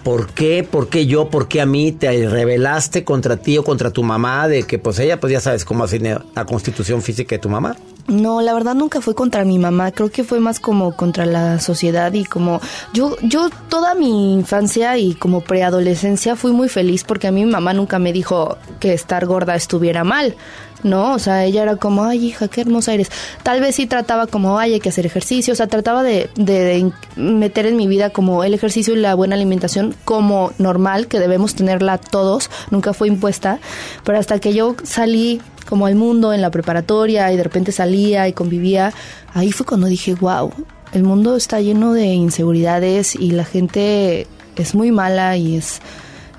¿Por 0.03 0.29
qué? 0.29 0.63
¿Por 0.69 0.89
qué 0.89 1.07
yo? 1.07 1.31
¿Por 1.31 1.49
qué 1.49 1.61
a 1.61 1.67
mí? 1.67 1.91
¿Te 1.93 2.29
rebelaste 2.29 3.03
contra 3.05 3.37
ti 3.37 3.59
o 3.59 3.65
contra 3.65 3.91
tu 3.91 4.03
mamá? 4.05 4.47
De 4.49 4.63
que 4.63 4.79
pues 4.79 4.99
ella, 5.01 5.19
pues 5.19 5.33
ya 5.33 5.41
sabes 5.41 5.65
cómo 5.65 5.83
hace 5.85 5.99
la 6.01 6.45
constitución 6.45 7.03
física 7.03 7.35
de 7.37 7.41
tu 7.41 7.49
mamá. 7.49 7.77
No, 8.09 8.41
la 8.41 8.55
verdad 8.55 8.75
nunca 8.77 9.01
fue 9.01 9.17
contra 9.17 9.45
mi 9.45 9.59
mamá, 9.59 9.91
creo 9.91 10.11
que 10.11 10.23
fue 10.23 10.39
más 10.39 10.61
como 10.61 10.95
contra 10.95 11.27
la 11.27 11.59
sociedad 11.59 12.13
y 12.13 12.25
como 12.25 12.61
yo 12.93 13.17
yo 13.23 13.49
toda 13.69 13.97
mi 13.97 14.33
infancia 14.33 14.97
y 14.97 15.15
como 15.15 15.41
preadolescencia 15.41 16.37
fui 16.37 16.53
muy 16.53 16.69
feliz 16.69 17.03
porque 17.03 17.27
a 17.27 17.33
mi 17.33 17.45
mamá 17.45 17.73
nunca 17.73 17.99
me 17.99 18.13
dijo 18.13 18.59
que 18.79 18.93
estar 18.95 19.27
gorda 19.27 19.57
estuviera 19.57 20.05
mal. 20.05 20.37
No, 20.83 21.15
o 21.15 21.19
sea, 21.19 21.45
ella 21.45 21.63
era 21.63 21.77
como, 21.77 22.05
ay 22.05 22.27
hija, 22.27 22.47
qué 22.47 22.61
hermosa 22.61 22.93
eres. 22.95 23.11
Tal 23.43 23.61
vez 23.61 23.75
sí 23.75 23.87
trataba 23.89 24.27
como, 24.29 24.59
ay, 24.59 24.75
hay 24.75 24.81
que 24.81 24.91
hacer 24.91 25.05
ejercicio, 25.07 25.53
o 25.55 25.57
sea, 25.57 25.67
trataba 25.67 26.05
de, 26.05 26.31
de- 26.37 26.53
de 26.65 26.93
meter 27.17 27.67
en 27.67 27.77
mi 27.77 27.89
vida 27.89 28.11
como 28.11 28.45
el 28.45 28.55
ejercicio 28.55 28.95
y 28.95 28.99
la 28.99 29.15
buena 29.17 29.35
alimentación 29.35 29.97
como 30.05 30.53
normal, 30.59 31.09
que 31.09 31.19
debemos 31.19 31.57
tenerla 31.57 31.99
todos, 31.99 32.51
nunca 32.71 32.93
fue 32.93 33.09
impuesta, 33.09 33.59
pero 34.05 34.19
hasta 34.19 34.39
que 34.39 34.53
yo 34.55 34.77
salí 34.85 35.41
como 35.69 35.87
al 35.87 35.95
mundo 35.95 36.33
en 36.33 36.41
la 36.41 36.51
preparatoria 36.51 37.33
y 37.33 37.37
de 37.37 37.43
repente 37.43 37.73
salía 37.73 38.29
y 38.29 38.33
convivía, 38.33 38.93
ahí 39.35 39.53
fue 39.53 39.67
cuando 39.67 39.87
dije, 39.87 40.15
wow, 40.15 40.53
el 40.93 41.03
mundo 41.03 41.37
está 41.37 41.61
lleno 41.61 41.93
de 41.93 42.07
inseguridades 42.07 43.15
y 43.15 43.33
la 43.33 43.45
gente 43.45 44.27
es 44.57 44.75
muy 44.75 44.93
mala 44.93 45.37
y 45.37 45.57
es, 45.57 45.81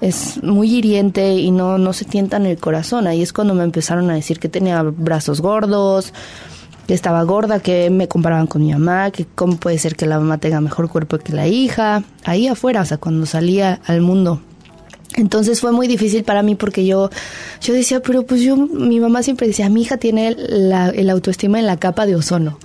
es 0.01 0.41
muy 0.43 0.73
hiriente 0.73 1.35
y 1.35 1.51
no, 1.51 1.77
no 1.77 1.93
se 1.93 2.05
tienta 2.05 2.37
en 2.37 2.45
el 2.45 2.57
corazón. 2.57 3.07
Ahí 3.07 3.21
es 3.21 3.33
cuando 3.33 3.53
me 3.53 3.63
empezaron 3.63 4.09
a 4.09 4.15
decir 4.15 4.39
que 4.39 4.49
tenía 4.49 4.81
brazos 4.83 5.41
gordos, 5.41 6.13
que 6.87 6.93
estaba 6.93 7.21
gorda, 7.23 7.59
que 7.59 7.89
me 7.89 8.07
comparaban 8.07 8.47
con 8.47 8.63
mi 8.63 8.71
mamá, 8.71 9.11
que 9.11 9.25
cómo 9.25 9.57
puede 9.57 9.77
ser 9.77 9.95
que 9.95 10.05
la 10.05 10.19
mamá 10.19 10.37
tenga 10.37 10.61
mejor 10.61 10.89
cuerpo 10.89 11.17
que 11.17 11.33
la 11.33 11.47
hija, 11.47 12.03
ahí 12.23 12.47
afuera, 12.47 12.81
o 12.81 12.85
sea, 12.85 12.97
cuando 12.97 13.25
salía 13.25 13.81
al 13.85 14.01
mundo. 14.01 14.41
Entonces 15.15 15.61
fue 15.61 15.71
muy 15.71 15.87
difícil 15.87 16.23
para 16.23 16.43
mí 16.43 16.55
porque 16.55 16.85
yo, 16.85 17.09
yo 17.61 17.73
decía, 17.73 18.01
pero 18.01 18.23
pues 18.23 18.41
yo, 18.41 18.55
mi 18.55 18.99
mamá 18.99 19.23
siempre 19.23 19.47
decía, 19.47 19.69
mi 19.69 19.81
hija 19.81 19.97
tiene 19.97 20.35
la, 20.37 20.89
el 20.89 21.09
autoestima 21.09 21.59
en 21.59 21.65
la 21.65 21.77
capa 21.77 22.05
de 22.05 22.15
ozono. 22.15 22.59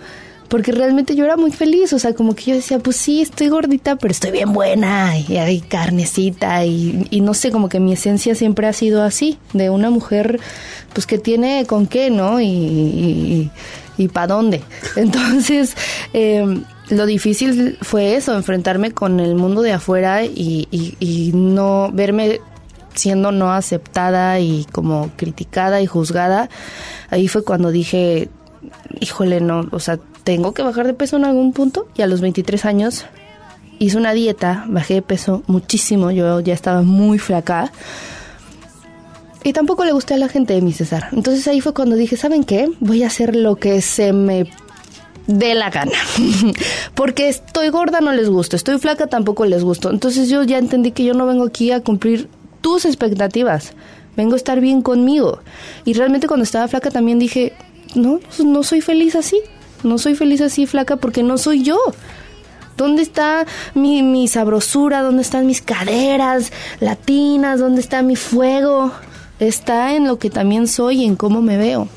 Porque 0.48 0.70
realmente 0.70 1.16
yo 1.16 1.24
era 1.24 1.38
muy 1.38 1.50
feliz, 1.50 1.94
o 1.94 1.98
sea, 1.98 2.12
como 2.12 2.34
que 2.34 2.50
yo 2.50 2.54
decía, 2.54 2.78
pues 2.78 2.96
sí, 2.96 3.22
estoy 3.22 3.48
gordita, 3.48 3.96
pero 3.96 4.12
estoy 4.12 4.32
bien 4.32 4.52
buena, 4.52 5.18
y 5.18 5.38
hay 5.38 5.60
carnecita, 5.60 6.66
y, 6.66 7.06
y 7.08 7.22
no 7.22 7.32
sé, 7.32 7.50
como 7.50 7.70
que 7.70 7.80
mi 7.80 7.94
esencia 7.94 8.34
siempre 8.34 8.66
ha 8.66 8.74
sido 8.74 9.02
así, 9.02 9.38
de 9.54 9.70
una 9.70 9.88
mujer, 9.88 10.40
pues 10.92 11.06
que 11.06 11.16
tiene 11.16 11.64
con 11.64 11.86
qué, 11.86 12.10
¿no? 12.10 12.38
Y, 12.38 12.44
y, 12.46 13.50
y 13.96 14.08
para 14.08 14.26
dónde. 14.26 14.62
Entonces, 14.96 15.74
eh, 16.12 16.44
lo 16.90 17.06
difícil 17.06 17.78
fue 17.80 18.16
eso, 18.16 18.34
enfrentarme 18.34 18.92
con 18.92 19.20
el 19.20 19.34
mundo 19.34 19.62
de 19.62 19.72
afuera 19.72 20.24
y, 20.24 21.30
no 21.34 21.90
verme 21.92 22.40
siendo 22.94 23.32
no 23.32 23.52
aceptada 23.52 24.38
y 24.40 24.66
como 24.70 25.10
criticada 25.16 25.80
y 25.80 25.86
juzgada. 25.86 26.50
Ahí 27.10 27.28
fue 27.28 27.44
cuando 27.44 27.70
dije, 27.70 28.28
híjole, 29.00 29.40
no, 29.40 29.66
o 29.70 29.80
sea, 29.80 29.98
tengo 30.24 30.52
que 30.52 30.62
bajar 30.62 30.86
de 30.86 30.94
peso 30.94 31.16
en 31.16 31.24
algún 31.24 31.52
punto. 31.52 31.88
Y 31.96 32.02
a 32.02 32.06
los 32.06 32.20
23 32.20 32.64
años 32.64 33.06
hice 33.78 33.96
una 33.96 34.12
dieta, 34.12 34.64
bajé 34.68 34.94
de 34.94 35.02
peso 35.02 35.42
muchísimo, 35.46 36.10
yo 36.10 36.40
ya 36.40 36.54
estaba 36.54 36.82
muy 36.82 37.18
flaca. 37.18 37.72
Y 39.44 39.52
tampoco 39.52 39.84
le 39.84 39.92
gusté 39.92 40.14
a 40.14 40.18
la 40.18 40.28
gente 40.28 40.54
de 40.54 40.60
mi 40.60 40.72
César. 40.72 41.08
Entonces 41.12 41.48
ahí 41.48 41.60
fue 41.60 41.74
cuando 41.74 41.96
dije, 41.96 42.16
¿saben 42.16 42.44
qué? 42.44 42.70
Voy 42.78 43.02
a 43.02 43.08
hacer 43.08 43.34
lo 43.34 43.56
que 43.56 43.80
se 43.80 44.12
me 44.12 44.46
dé 45.26 45.54
la 45.54 45.70
gana. 45.70 45.92
Porque 46.94 47.28
estoy 47.28 47.68
gorda 47.70 48.00
no 48.00 48.12
les 48.12 48.28
gusto, 48.28 48.56
estoy 48.56 48.78
flaca 48.78 49.06
tampoco 49.06 49.44
les 49.44 49.64
gusto. 49.64 49.90
Entonces 49.90 50.28
yo 50.28 50.42
ya 50.42 50.58
entendí 50.58 50.92
que 50.92 51.04
yo 51.04 51.14
no 51.14 51.26
vengo 51.26 51.44
aquí 51.44 51.70
a 51.70 51.80
cumplir 51.80 52.28
tus 52.60 52.84
expectativas. 52.84 53.72
Vengo 54.16 54.34
a 54.34 54.36
estar 54.36 54.60
bien 54.60 54.82
conmigo. 54.82 55.40
Y 55.84 55.94
realmente 55.94 56.26
cuando 56.26 56.44
estaba 56.44 56.68
flaca 56.68 56.90
también 56.90 57.18
dije, 57.18 57.54
no, 57.94 58.20
no 58.44 58.62
soy 58.62 58.80
feliz 58.80 59.16
así. 59.16 59.40
No 59.82 59.98
soy 59.98 60.14
feliz 60.14 60.40
así 60.40 60.66
flaca 60.66 60.96
porque 60.96 61.22
no 61.22 61.38
soy 61.38 61.62
yo. 61.62 61.78
¿Dónde 62.76 63.02
está 63.02 63.46
mi, 63.74 64.02
mi 64.02 64.28
sabrosura? 64.28 65.02
¿Dónde 65.02 65.22
están 65.22 65.46
mis 65.46 65.60
caderas 65.60 66.52
latinas? 66.80 67.60
¿Dónde 67.60 67.80
está 67.80 68.02
mi 68.02 68.16
fuego? 68.16 68.92
Está 69.38 69.94
en 69.94 70.06
lo 70.06 70.18
que 70.18 70.30
también 70.30 70.68
soy 70.68 71.04
en 71.04 71.16
cómo 71.16 71.42
me 71.42 71.56
veo. 71.56 71.88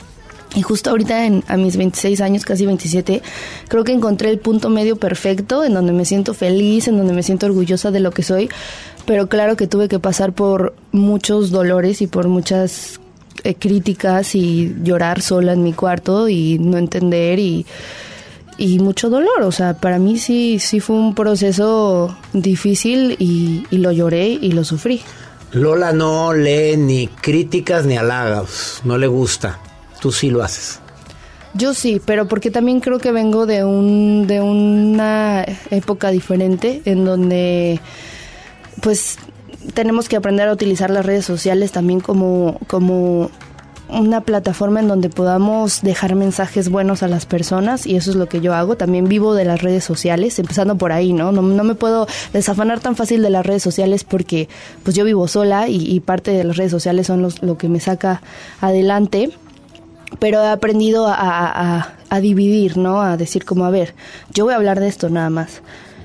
Y 0.56 0.62
justo 0.62 0.90
ahorita 0.90 1.26
en, 1.26 1.44
a 1.48 1.58
mis 1.58 1.76
26 1.76 2.22
años, 2.22 2.46
casi 2.46 2.66
27, 2.66 3.22
creo 3.68 3.84
que 3.84 3.92
encontré 3.92 4.30
el 4.30 4.40
punto 4.40 4.70
medio 4.70 4.96
perfecto 4.96 5.66
en 5.66 5.74
donde 5.74 5.92
me 5.92 6.06
siento 6.06 6.34
feliz, 6.34 6.88
en 6.88 6.98
donde 6.98 7.14
me 7.14 7.24
siento 7.24 7.46
orgullosa 7.46 7.92
de 7.92 8.00
lo 8.00 8.12
que 8.12 8.24
soy. 8.24 8.50
Pero 9.06 9.28
claro 9.28 9.58
que 9.58 9.68
tuve 9.68 9.90
que 9.90 10.00
pasar 10.00 10.32
por 10.32 10.74
muchos 10.94 11.52
dolores 11.52 12.02
y 12.02 12.08
por 12.08 12.30
muchas 12.30 13.02
eh, 13.44 13.54
críticas 13.56 14.34
y 14.34 14.74
llorar 14.82 15.22
sola 15.22 15.54
en 15.54 15.62
mi 15.62 15.74
cuarto 15.74 16.30
y 16.30 16.58
no 16.58 16.78
entender 16.78 17.38
y, 17.38 17.66
y 18.58 18.80
mucho 18.80 19.10
dolor. 19.10 19.44
O 19.44 19.52
sea, 19.52 19.74
para 19.76 20.00
mí 20.00 20.18
sí, 20.18 20.60
sí 20.60 20.80
fue 20.80 20.96
un 20.96 21.16
proceso 21.16 22.18
difícil 22.32 23.18
y, 23.20 23.66
y 23.72 23.78
lo 23.80 23.92
lloré 23.92 24.30
y 24.30 24.54
lo 24.54 24.64
sufrí. 24.64 25.02
Lola 25.52 25.92
no 25.92 26.34
lee 26.34 26.78
ni 26.78 27.08
críticas 27.08 27.86
ni 27.86 27.98
halagos, 27.98 28.82
no 28.86 28.98
le 28.98 29.08
gusta. 29.08 29.60
Tú 30.06 30.12
sí 30.12 30.30
lo 30.30 30.44
haces. 30.44 30.80
Yo 31.56 31.74
sí, 31.74 32.00
pero 32.06 32.28
porque 32.28 32.52
también 32.52 32.80
creo 32.80 33.00
que 33.00 33.12
vengo 33.12 33.48
de 33.48 33.64
un 33.64 34.28
de 34.28 34.40
una 34.40 35.44
época 35.72 36.12
diferente 36.12 36.84
en 36.86 37.06
donde 37.06 37.80
pues 38.84 39.18
tenemos 39.74 40.08
que 40.08 40.16
aprender 40.16 40.48
a 40.48 40.54
utilizar 40.54 40.92
las 40.92 41.08
redes 41.08 41.26
sociales 41.26 41.72
también 41.72 42.02
como 42.02 42.60
como 42.68 43.32
una 43.90 44.22
plataforma 44.22 44.80
en 44.80 44.88
donde 44.88 45.10
podamos 45.10 45.82
dejar 45.82 46.14
mensajes 46.14 46.70
buenos 46.70 47.02
a 47.02 47.08
las 47.08 47.26
personas 47.26 47.88
y 47.88 47.96
eso 47.96 48.12
es 48.12 48.16
lo 48.16 48.30
que 48.30 48.42
yo 48.42 48.54
hago. 48.54 48.78
También 48.78 49.08
vivo 49.08 49.34
de 49.34 49.46
las 49.46 49.64
redes 49.64 49.84
sociales, 49.84 50.38
empezando 50.38 50.78
por 50.78 50.92
ahí, 50.92 51.14
¿no? 51.14 51.32
No, 51.32 51.42
no 51.42 51.64
me 51.64 51.74
puedo 51.74 52.06
desafanar 52.32 52.80
tan 52.80 52.96
fácil 52.96 53.24
de 53.24 53.32
las 53.32 53.44
redes 53.44 53.64
sociales 53.64 54.04
porque 54.04 54.50
pues 54.84 54.96
yo 54.96 55.04
vivo 55.04 55.28
sola 55.28 55.68
y, 55.68 55.78
y 55.78 56.00
parte 56.00 56.30
de 56.30 56.44
las 56.44 56.58
redes 56.58 56.70
sociales 56.70 57.08
son 57.08 57.24
los, 57.24 57.42
lo 57.42 57.58
que 57.58 57.70
me 57.70 57.80
saca 57.80 58.22
adelante 58.62 59.32
pero 60.20 60.42
he 60.44 60.48
aprendido 60.48 61.08
a, 61.08 61.14
a- 61.16 61.96
a- 62.10 62.20
dividir, 62.22 62.78
¿no? 62.78 63.02
A 63.02 63.18
decir 63.18 63.44
como, 63.46 63.66
a 63.66 63.70
ver, 63.70 63.94
yo 64.34 64.46
voy 64.46 64.54
a 64.54 64.58
hablar 64.58 64.80
de 64.80 64.88
esto 64.88 65.10
nada 65.10 65.30
más. 65.30 65.62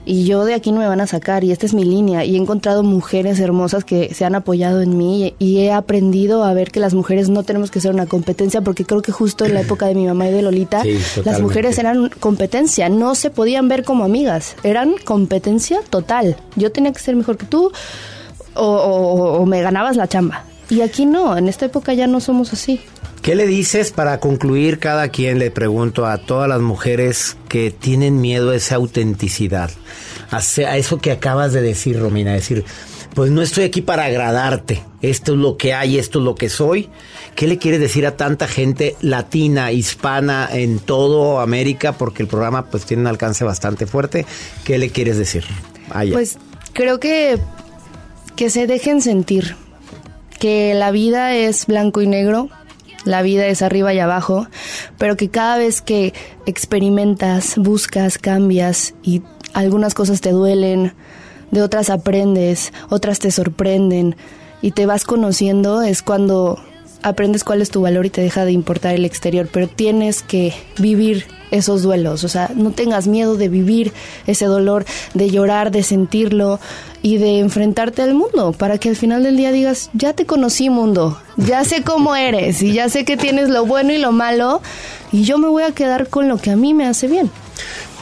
Y 0.07 0.25
yo 0.25 0.44
de 0.46 0.55
aquí 0.55 0.73
no 0.73 0.81
me 0.81 0.88
van 0.88 1.01
a 1.03 1.07
sacar 1.07 1.44
y 1.44 1.53
esta 1.53 1.66
es 1.66 1.75
mi 1.75 1.85
línea. 1.85 2.25
Y 2.25 2.35
he 2.35 2.38
encontrado 2.38 2.83
mujeres 2.83 3.38
hermosas 3.38 3.85
que 3.85 4.12
se 4.14 4.25
han 4.25 4.35
apoyado 4.35 4.81
en 4.81 4.96
mí 4.96 5.35
y 5.38 5.59
he 5.59 5.70
aprendido 5.73 6.42
a 6.42 6.53
ver 6.55 6.73
que 6.73 6.81
las 6.81 6.94
mujeres 6.94 7.29
no 7.29 7.42
tenemos 7.44 7.70
que 7.70 7.81
ser 7.81 7.92
una 7.92 8.07
competencia 8.07 8.62
porque 8.62 8.85
creo 8.87 9.03
que 9.03 9.12
justo 9.12 9.44
en 9.44 9.55
la 9.55 9.61
época 9.61 9.87
de 9.87 9.94
mi 9.94 10.07
mamá 10.07 10.27
y 10.27 10.33
de 10.33 10.42
Lolita, 10.42 10.83
Sí, 10.83 10.99
las 11.25 11.37
mujeres 11.42 11.79
eran 11.79 12.09
competencia, 12.18 12.88
no 12.88 13.14
se 13.14 13.31
podían 13.31 13.68
ver 13.68 13.85
como 13.85 14.05
amigas, 14.05 14.57
eran 14.64 14.94
competencia 15.05 15.81
total. 15.90 16.35
Yo 16.57 16.73
tenía 16.73 16.92
que 16.92 16.99
ser 16.99 17.14
mejor 17.14 17.37
que 17.37 17.46
tú, 17.46 17.70
o, 18.55 18.64
o- 18.66 19.35
o 19.42 19.46
me 19.46 19.61
ganabas 19.62 19.96
la 19.96 20.09
chamba. 20.09 20.44
Y 20.70 20.81
aquí 20.81 21.05
no, 21.05 21.37
en 21.37 21.46
esta 21.46 21.66
época 21.66 21.92
ya 21.94 22.07
no 22.07 22.20
somos 22.20 22.53
así. 22.53 22.81
¿Qué 23.22 23.35
le 23.35 23.46
dices 23.46 23.90
para 23.92 24.18
concluir 24.18 24.78
cada 24.78 25.09
quien? 25.09 25.38
Le 25.38 25.50
pregunto 25.50 26.06
a 26.06 26.16
todas 26.18 26.48
las 26.48 26.61
mujeres 26.61 27.37
que 27.48 27.70
tienen 27.70 28.18
miedo 28.18 28.50
a 28.50 28.56
esa 28.56 28.76
autenticidad, 28.76 29.70
a, 30.30 30.38
eso 30.76 30.98
que 30.98 31.12
acabas 31.12 31.52
de 31.52 31.61
decir, 31.61 32.00
Romina, 32.00 32.33
decir, 32.33 32.64
pues 33.14 33.30
no 33.30 33.42
estoy 33.42 33.64
aquí 33.64 33.83
para 33.83 34.04
agradarte, 34.04 34.83
esto 35.02 35.33
es 35.33 35.38
lo 35.38 35.59
que 35.59 35.74
hay, 35.74 35.98
esto 35.98 36.20
es 36.20 36.24
lo 36.24 36.35
que 36.35 36.48
soy. 36.48 36.88
¿Qué 37.35 37.46
le 37.46 37.59
quieres 37.59 37.80
decir 37.80 38.06
a 38.06 38.16
tanta 38.16 38.48
gente 38.48 38.96
latina, 39.02 39.70
hispana, 39.70 40.48
en 40.50 40.78
todo 40.78 41.40
América? 41.40 41.92
Porque 41.92 42.22
el 42.22 42.28
programa 42.28 42.70
pues 42.70 42.87
tiene 42.87 43.02
un 43.02 43.06
alcance 43.06 43.44
bastante 43.44 43.87
fuerte. 43.87 44.24
¿Qué 44.64 44.78
le 44.78 44.88
quieres 44.88 45.18
decir? 45.18 45.44
Pues 46.12 46.38
creo 46.72 47.00
que, 47.00 47.38
que 48.35 48.48
se 48.48 48.66
dejen 48.66 49.02
sentir, 49.02 49.56
que 50.38 50.72
la 50.72 50.90
vida 50.90 51.35
es 51.37 51.66
blanco 51.66 52.00
y 52.00 52.06
negro, 52.06 52.48
la 53.05 53.23
vida 53.23 53.47
es 53.47 53.63
arriba 53.63 53.93
y 53.95 53.99
abajo, 53.99 54.47
pero 54.99 55.17
que 55.17 55.29
cada 55.29 55.57
vez 55.57 55.81
que 55.81 56.13
experimentas, 56.47 57.57
buscas, 57.57 58.19
cambias 58.19 58.95
y 59.03 59.23
algunas 59.55 59.95
cosas 59.95 60.21
te 60.21 60.31
duelen, 60.31 60.95
de 61.51 61.63
otras 61.63 61.91
aprendes, 61.91 62.73
otras 62.89 63.19
te 63.19 63.31
sorprenden 63.31 64.17
y 64.63 64.73
te 64.73 64.87
vas 64.87 65.05
conociendo, 65.05 65.83
es 65.83 66.03
cuando 66.03 66.61
aprendes 67.03 67.45
cuál 67.45 67.63
es 67.63 67.71
tu 67.71 67.81
valor 67.81 68.07
y 68.07 68.11
te 68.11 68.21
deja 68.21 68.45
de 68.45 68.53
importar 68.53 68.95
el 68.95 69.05
exterior, 69.05 69.49
pero 69.51 69.69
tienes 69.69 70.23
que 70.23 70.55
vivir 70.79 71.27
esos 71.51 71.83
duelos, 71.83 72.23
o 72.23 72.29
sea, 72.29 72.51
no 72.55 72.71
tengas 72.71 73.09
miedo 73.09 73.37
de 73.37 73.49
vivir 73.49 73.93
ese 74.27 74.45
dolor, 74.45 74.85
de 75.15 75.31
llorar, 75.31 75.71
de 75.73 75.83
sentirlo 75.83 76.61
y 77.03 77.17
de 77.17 77.41
enfrentarte 77.41 78.03
al 78.03 78.15
mundo, 78.15 78.53
para 78.53 78.79
que 78.79 78.89
al 78.89 78.97
final 78.97 79.25
del 79.25 79.37
día 79.37 79.51
digas, 79.51 79.91
ya 79.93 80.13
te 80.13 80.27
conocí 80.27 80.71
mundo, 80.71 81.21
ya 81.37 81.65
sé 81.65 81.83
cómo 81.83 82.15
eres 82.15 82.63
y 82.63 82.73
ya 82.73 82.89
sé 82.89 83.05
que 83.05 83.17
tienes 83.17 83.49
lo 83.49 83.67
bueno 83.67 83.93
y 83.93 83.99
lo 83.99 84.13
malo 84.13 84.63
y 85.11 85.25
yo 85.25 85.39
me 85.39 85.49
voy 85.49 85.65
a 85.65 85.73
quedar 85.73 86.09
con 86.09 86.29
lo 86.29 86.39
que 86.39 86.51
a 86.51 86.57
mí 86.57 86.73
me 86.73 86.87
hace 86.87 87.09
bien. 87.09 87.31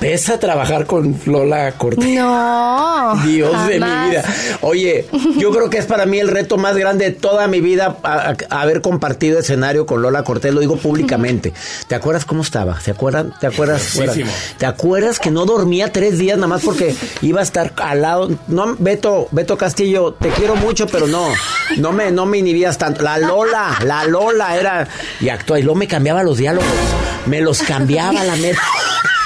Pesa 0.01 0.39
trabajar 0.39 0.87
con 0.87 1.19
Lola 1.27 1.73
Cortés. 1.73 2.05
No. 2.09 3.21
Dios 3.27 3.67
de 3.67 3.81
mi 3.81 4.11
vida. 4.11 4.25
Oye, 4.61 5.07
yo 5.39 5.51
creo 5.51 5.69
que 5.71 5.79
es 5.79 5.87
para 5.87 6.07
mí 6.07 6.21
el 6.21 6.29
reto 6.29 6.57
más 6.57 6.77
grande 6.77 7.07
de 7.07 7.11
toda 7.11 7.49
mi 7.49 7.61
vida 7.61 7.97
a- 8.05 8.35
a- 8.49 8.61
haber 8.63 8.81
compartido 8.81 9.41
escenario 9.41 9.87
con 9.87 10.01
Lola 10.01 10.23
Cortés, 10.23 10.55
lo 10.55 10.61
digo 10.61 10.77
públicamente. 10.77 11.53
¿Te 11.89 11.97
acuerdas 11.97 12.25
cómo 12.25 12.43
estaba? 12.43 12.81
¿Se 12.81 12.93
acuerdan? 12.93 13.35
¿Te 13.41 13.49
acuerdas? 13.49 13.97
Muchísimo. 13.97 14.31
¿Te 14.59 14.67
acuerdas 14.67 15.19
que 15.19 15.33
no 15.33 15.47
dormía 15.47 15.93
tres 15.93 16.17
días 16.19 16.37
nada 16.39 16.47
más 16.47 16.63
porque 16.63 16.95
iba 17.23 17.41
a 17.41 17.43
estar 17.43 17.73
al 17.77 18.03
lado? 18.03 18.31
No, 18.47 18.77
Beto, 18.79 19.27
Beto 19.33 19.59
Castillo, 19.59 20.13
te 20.15 20.29
quiero 20.29 20.55
mucho, 20.55 20.87
pero 20.87 21.09
no, 21.09 21.27
no 21.77 21.91
me, 21.93 22.13
no 22.13 22.25
me 22.25 22.39
inhibías 22.39 22.79
tanto. 22.79 23.03
La 23.03 23.19
Lola, 23.19 23.77
la 23.85 24.05
Lola 24.05 24.57
era 24.57 24.87
y 25.21 25.29
actúa 25.29 25.59
y 25.59 25.63
luego 25.65 25.77
me 25.79 25.89
cambiaba 25.89 26.23
los 26.23 26.39
diálogos, 26.39 26.69
me 27.27 27.41
los 27.41 27.63
cambiaba 27.63 28.23
la 28.23 28.37
mera. 28.37 28.59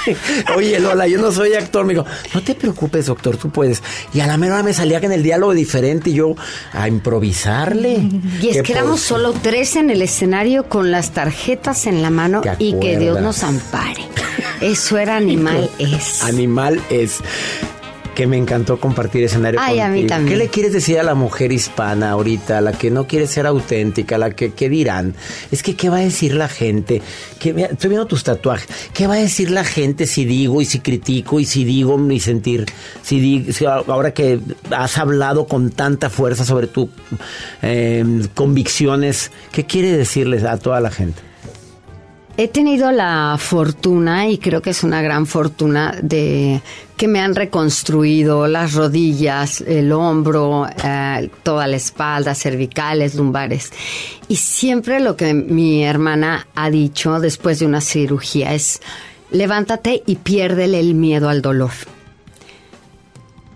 Oye, 0.55 0.79
Lola, 0.79 1.07
yo 1.07 1.19
no 1.19 1.31
soy 1.31 1.53
actor. 1.53 1.85
Me 1.85 1.93
dijo, 1.93 2.05
no 2.33 2.41
te 2.41 2.55
preocupes, 2.55 3.05
doctor, 3.05 3.37
tú 3.37 3.49
puedes. 3.49 3.81
Y 4.13 4.19
a 4.19 4.27
la 4.27 4.37
mera 4.37 4.63
me 4.63 4.73
salía 4.73 4.99
que 4.99 5.05
en 5.07 5.13
el 5.13 5.23
diálogo 5.23 5.53
diferente 5.53 6.09
y 6.09 6.13
yo 6.13 6.35
a 6.71 6.87
improvisarle. 6.87 8.09
Y 8.41 8.49
es 8.49 8.57
¿Qué 8.57 8.63
que 8.63 8.73
éramos 8.73 9.01
solo 9.01 9.33
tres 9.33 9.75
en 9.75 9.89
el 9.89 10.01
escenario 10.01 10.69
con 10.69 10.91
las 10.91 11.11
tarjetas 11.11 11.85
en 11.87 12.01
la 12.01 12.09
mano 12.09 12.41
¿Te 12.41 12.55
y 12.59 12.79
que 12.79 12.97
Dios 12.97 13.21
nos 13.21 13.43
ampare. 13.43 14.03
Eso 14.61 14.97
era 14.97 15.17
animal 15.17 15.69
es. 15.79 16.23
Animal 16.23 16.81
es 16.89 17.19
que 18.15 18.27
me 18.27 18.37
encantó 18.37 18.79
compartir 18.79 19.23
escenario 19.23 19.59
Ay, 19.61 19.79
a 19.79 19.87
mí 19.87 20.01
contigo. 20.01 20.07
también. 20.09 20.37
¿Qué 20.39 20.43
le 20.45 20.49
quieres 20.49 20.73
decir 20.73 20.99
a 20.99 21.03
la 21.03 21.15
mujer 21.15 21.51
hispana 21.51 22.11
ahorita, 22.11 22.59
a 22.59 22.61
la 22.61 22.71
que 22.73 22.91
no 22.91 23.07
quiere 23.07 23.27
ser 23.27 23.45
auténtica, 23.47 24.15
a 24.15 24.17
la 24.19 24.31
que 24.31 24.51
qué 24.53 24.69
dirán? 24.69 25.15
Es 25.51 25.63
que 25.63 25.75
qué 25.75 25.89
va 25.89 25.97
a 25.97 26.01
decir 26.01 26.35
la 26.35 26.47
gente? 26.47 27.01
¿Qué, 27.39 27.53
vea- 27.53 27.67
estoy 27.71 27.89
viendo 27.89 28.05
tus 28.07 28.23
tatuajes. 28.23 28.67
¿Qué 28.93 29.07
va 29.07 29.15
a 29.15 29.17
decir 29.17 29.49
la 29.51 29.63
gente 29.63 30.05
si 30.07 30.25
digo 30.25 30.61
y 30.61 30.65
si 30.65 30.79
critico 30.79 31.39
y 31.39 31.45
si 31.45 31.63
digo 31.65 31.97
mi 31.97 32.19
sentir? 32.19 32.65
Si, 33.01 33.19
di- 33.19 33.51
si 33.53 33.65
a- 33.65 33.75
ahora 33.87 34.13
que 34.13 34.39
has 34.71 34.97
hablado 34.97 35.47
con 35.47 35.71
tanta 35.71 36.09
fuerza 36.09 36.45
sobre 36.45 36.67
tus 36.67 36.89
convicciones, 38.33 39.31
¿qué 39.51 39.65
quiere 39.65 39.95
decirles 39.97 40.43
a 40.43 40.57
toda 40.57 40.79
la 40.81 40.91
gente? 40.91 41.21
He 42.35 42.47
tenido 42.47 42.91
la 42.91 43.35
fortuna, 43.37 44.27
y 44.27 44.39
creo 44.39 44.59
que 44.59 44.71
es 44.71 44.83
una 44.83 45.03
gran 45.03 45.27
fortuna, 45.27 45.95
de 46.01 46.63
que 46.97 47.07
me 47.07 47.19
han 47.19 47.35
reconstruido 47.35 48.47
las 48.47 48.73
rodillas, 48.73 49.61
el 49.61 49.91
hombro, 49.91 50.67
eh, 50.83 51.29
toda 51.43 51.67
la 51.67 51.75
espalda, 51.75 52.33
cervicales, 52.33 53.13
lumbares. 53.13 53.71
Y 54.27 54.37
siempre 54.37 54.99
lo 54.99 55.15
que 55.15 55.35
mi 55.35 55.83
hermana 55.83 56.47
ha 56.55 56.71
dicho 56.71 57.19
después 57.19 57.59
de 57.59 57.67
una 57.67 57.81
cirugía 57.81 58.55
es, 58.55 58.81
levántate 59.29 60.01
y 60.07 60.15
piérdele 60.15 60.79
el 60.79 60.95
miedo 60.95 61.29
al 61.29 61.43
dolor. 61.43 61.73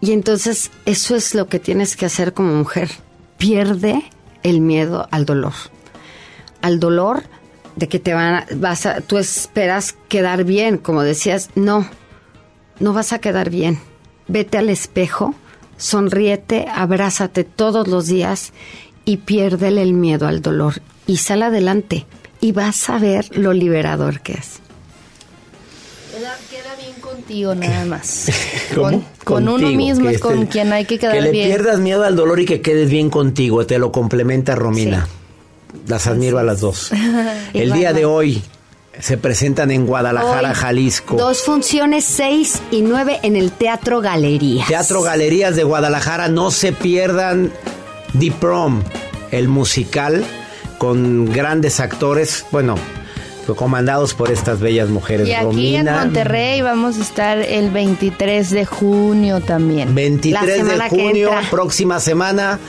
Y 0.01 0.11
entonces 0.11 0.69
eso 0.85 1.15
es 1.15 1.33
lo 1.33 1.47
que 1.47 1.57
tienes 1.57 1.95
que 1.95 2.05
hacer 2.05 2.33
como 2.33 2.53
mujer. 2.53 2.91
Pierde 3.39 4.03
el 4.43 4.61
miedo 4.61 5.07
al 5.09 5.25
dolor. 5.25 5.53
Al 6.61 6.79
dolor 6.79 7.23
de 7.77 7.87
que 7.87 7.99
te 7.99 8.13
van 8.13 8.33
a, 8.35 8.47
vas 8.55 8.85
a, 8.85 8.99
tú 9.01 9.17
esperas 9.17 9.95
quedar 10.09 10.43
bien, 10.43 10.77
como 10.77 11.03
decías, 11.03 11.51
no, 11.55 11.87
no 12.79 12.91
vas 12.91 13.13
a 13.13 13.19
quedar 13.19 13.49
bien. 13.49 13.79
Vete 14.27 14.57
al 14.57 14.69
espejo, 14.69 15.33
sonríete, 15.77 16.65
abrázate 16.73 17.43
todos 17.45 17.87
los 17.87 18.07
días 18.07 18.51
y 19.05 19.17
piérdele 19.17 19.81
el 19.83 19.93
miedo 19.93 20.27
al 20.27 20.41
dolor 20.41 20.81
y 21.05 21.17
sal 21.17 21.43
adelante 21.43 22.05
y 22.41 22.51
vas 22.51 22.89
a 22.89 22.97
ver 22.99 23.25
lo 23.37 23.53
liberador 23.53 24.19
que 24.21 24.33
es. 24.33 24.59
Queda, 26.11 26.35
queda 26.49 26.75
bien 26.81 26.99
contigo 26.99 27.53
nada 27.55 27.85
más. 27.85 28.29
¿Cómo? 28.75 28.89
Con, 28.89 29.03
con 29.23 29.49
uno 29.49 29.69
mismo 29.69 30.09
que 30.09 30.15
es 30.15 30.19
con 30.21 30.39
este- 30.39 30.47
quien 30.47 30.73
hay 30.73 30.85
que 30.85 30.97
quedar 30.97 31.13
Que 31.13 31.21
le 31.21 31.31
bien. 31.31 31.47
pierdas 31.49 31.79
miedo 31.79 32.03
al 32.03 32.15
dolor 32.15 32.39
y 32.39 32.45
que 32.45 32.59
quedes 32.61 32.89
bien 32.89 33.09
contigo. 33.11 33.65
Te 33.67 33.77
lo 33.77 33.91
complementa 33.91 34.55
Romina. 34.55 35.07
Las 35.87 36.07
admiro 36.07 36.39
a 36.39 36.43
las 36.43 36.59
dos. 36.61 36.91
El 37.53 37.73
día 37.73 37.93
de 37.93 38.05
hoy 38.05 38.41
se 38.99 39.17
presentan 39.17 39.71
en 39.71 39.85
Guadalajara, 39.85 40.49
Hoy, 40.49 40.55
Jalisco. 40.55 41.15
Dos 41.17 41.43
funciones, 41.43 42.03
seis 42.05 42.61
y 42.71 42.81
nueve 42.81 43.19
en 43.23 43.35
el 43.35 43.51
Teatro 43.51 44.01
Galería. 44.01 44.65
Teatro 44.67 45.01
Galerías 45.01 45.55
de 45.55 45.63
Guadalajara. 45.63 46.27
No 46.27 46.51
se 46.51 46.71
pierdan 46.71 47.51
The 48.19 48.31
Prom, 48.31 48.81
el 49.31 49.47
musical 49.47 50.25
con 50.79 51.25
grandes 51.31 51.79
actores. 51.79 52.45
Bueno, 52.51 52.75
comandados 53.55 54.13
por 54.13 54.31
estas 54.31 54.59
bellas 54.59 54.89
mujeres. 54.89 55.27
Y 55.27 55.33
aquí 55.33 55.45
Romina, 55.45 55.79
en 55.79 55.99
Monterrey 55.99 56.61
vamos 56.61 56.97
a 56.97 57.01
estar 57.01 57.37
el 57.39 57.71
23 57.71 58.49
de 58.49 58.65
junio 58.65 59.41
también. 59.41 59.93
23 59.95 60.65
La 60.65 60.83
de 60.83 60.89
junio, 60.89 61.31
próxima 61.49 61.99
semana. 61.99 62.59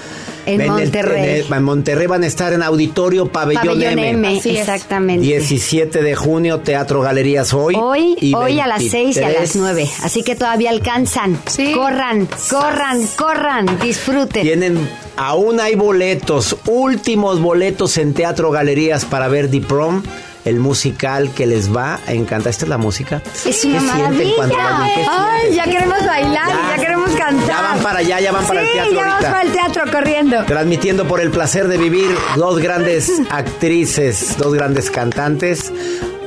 En 0.54 0.66
Monterrey. 0.66 1.22
en, 1.40 1.46
el- 1.46 1.52
en 1.52 1.62
Monterrey 1.62 2.06
van 2.06 2.22
a 2.22 2.26
estar 2.26 2.52
en 2.52 2.62
Auditorio 2.62 3.26
Pabellón, 3.28 3.64
Pabellón 3.66 3.98
M. 3.98 4.08
M, 4.10 4.40
exactamente. 4.44 5.24
17 5.26 6.02
de 6.02 6.14
junio, 6.14 6.60
Teatro 6.60 7.00
Galerías 7.00 7.52
hoy. 7.52 7.74
Hoy, 7.78 8.16
y 8.20 8.34
hoy 8.34 8.60
a 8.60 8.66
las 8.66 8.82
6 8.82 9.16
y 9.16 9.20
a 9.20 9.26
23. 9.28 9.40
las 9.40 9.56
9. 9.56 9.88
Así 10.02 10.22
que 10.22 10.34
todavía 10.36 10.70
alcanzan. 10.70 11.38
Sí. 11.46 11.72
Corran, 11.72 12.28
corran, 12.50 13.06
corran, 13.16 13.78
disfruten. 13.80 14.42
Tienen, 14.42 14.88
aún 15.16 15.60
hay 15.60 15.74
boletos, 15.74 16.56
últimos 16.66 17.40
boletos 17.40 17.98
en 17.98 18.14
Teatro 18.14 18.50
Galerías 18.50 19.04
para 19.04 19.28
ver 19.28 19.50
The 19.50 19.60
Prom, 19.60 20.02
el 20.48 20.60
musical 20.60 21.30
que 21.32 21.46
les 21.46 21.74
va 21.74 22.00
a 22.06 22.12
encantar. 22.12 22.50
¿Esta 22.50 22.64
es 22.64 22.68
la 22.68 22.78
música? 22.78 23.22
Es 23.44 23.64
una 23.64 23.78
¿Qué 23.78 23.84
sienten 23.84 24.36
maravilla. 24.36 24.86
Ay, 25.08 25.54
ya 25.54 25.64
queremos 25.64 26.06
bailar, 26.06 26.48
Ya. 26.48 26.76
ya, 26.76 26.82
queremos 26.82 27.10
cantar. 27.12 27.46
Ya 27.48 27.60
van 27.62 27.78
para 27.80 27.98
allá, 28.00 28.20
ya 28.20 28.32
van 28.32 28.44
para 28.46 28.60
el 28.62 28.66
Sí, 28.66 28.72
teatro 28.74 28.94
ya 28.94 29.04
vamos 29.06 29.24
para 29.24 29.42
el 29.42 29.52
teatro 29.52 29.82
corriendo. 29.92 30.44
Transmitiendo 30.44 31.06
por 31.06 31.20
el 31.20 31.30
placer 31.30 31.68
de 31.68 31.76
vivir 31.78 32.08
dos 32.36 32.58
grandes 32.60 33.10
actrices, 33.30 34.36
dos 34.38 34.54
grandes 34.54 34.90
cantantes 34.90 35.72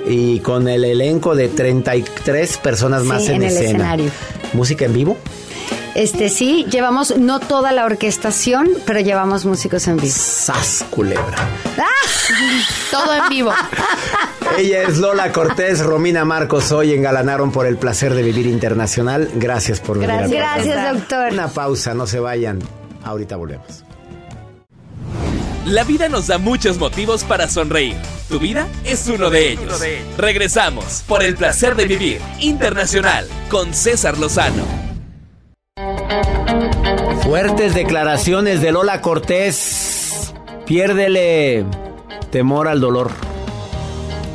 y 0.07 0.39
con 0.39 0.67
el 0.67 0.83
elenco 0.83 1.35
de 1.35 1.47
33 1.47 2.57
personas 2.57 3.03
Sí, 3.03 3.07
más 3.07 3.23
en, 3.27 3.35
en 3.35 3.43
el 3.43 3.47
escena. 3.49 3.67
escenario. 3.69 4.11
¿Música 4.53 4.85
en 4.85 4.93
vivo? 4.93 5.17
Este 5.95 6.29
sí, 6.29 6.65
llevamos 6.69 7.17
no 7.17 7.39
toda 7.39 7.73
la 7.73 7.85
orquestación, 7.85 8.69
pero 8.85 9.01
llevamos 9.01 9.45
músicos 9.45 9.87
en 9.87 9.97
vivo. 9.97 10.13
¡Sas, 10.15 10.85
culebra! 10.89 11.49
Todo 12.89 13.13
en 13.13 13.29
vivo. 13.29 13.51
Ella 14.57 14.83
es 14.83 14.97
Lola 14.97 15.31
Cortés, 15.31 15.79
Romina 15.81 16.23
Marcos. 16.23 16.71
Hoy 16.71 16.93
engalanaron 16.93 17.51
por 17.51 17.65
el 17.65 17.77
placer 17.77 18.13
de 18.13 18.23
vivir 18.23 18.47
internacional. 18.47 19.29
Gracias 19.35 19.79
por 19.81 19.97
venir. 19.97 20.29
Gracias. 20.29 20.65
Gracias, 20.65 20.93
doctor. 20.93 21.33
Una 21.33 21.47
pausa, 21.49 21.93
no 21.93 22.07
se 22.07 22.19
vayan. 22.19 22.59
Ahorita 23.03 23.35
volvemos. 23.35 23.83
La 25.65 25.83
vida 25.83 26.09
nos 26.09 26.27
da 26.27 26.37
muchos 26.37 26.77
motivos 26.79 27.23
para 27.23 27.47
sonreír. 27.47 27.95
Tu 28.29 28.39
vida 28.39 28.67
es 28.83 29.07
uno 29.07 29.29
de 29.29 29.51
ellos. 29.51 29.81
Regresamos 30.17 31.03
por 31.07 31.21
el 31.21 31.35
placer 31.35 31.75
de 31.75 31.85
vivir 31.85 32.21
internacional 32.39 33.27
con 33.49 33.73
César 33.73 34.17
Lozano. 34.17 34.90
Fuertes 37.23 37.73
declaraciones 37.73 38.61
de 38.61 38.71
Lola 38.71 39.01
Cortés. 39.01 40.33
Piérdele 40.65 41.65
temor 42.29 42.67
al 42.67 42.79
dolor 42.79 43.11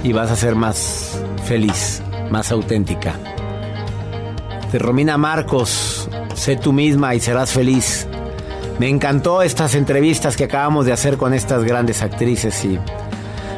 y 0.03 0.12
vas 0.12 0.31
a 0.31 0.37
ser 0.37 0.55
más 0.55 1.20
feliz, 1.45 2.03
más 2.31 2.53
auténtica. 2.53 3.14
De 4.72 4.79
Romina 4.79 5.18
Marcos, 5.18 6.09
sé 6.35 6.57
tú 6.57 6.72
misma 6.72 7.14
y 7.14 7.20
serás 7.20 7.53
feliz. 7.53 8.07
Me 8.79 8.89
encantó 8.89 9.43
estas 9.43 9.74
entrevistas 9.74 10.37
que 10.37 10.45
acabamos 10.45 10.87
de 10.87 10.93
hacer 10.93 11.16
con 11.16 11.35
estas 11.35 11.64
grandes 11.64 12.03
actrices 12.03 12.64
y 12.64 12.79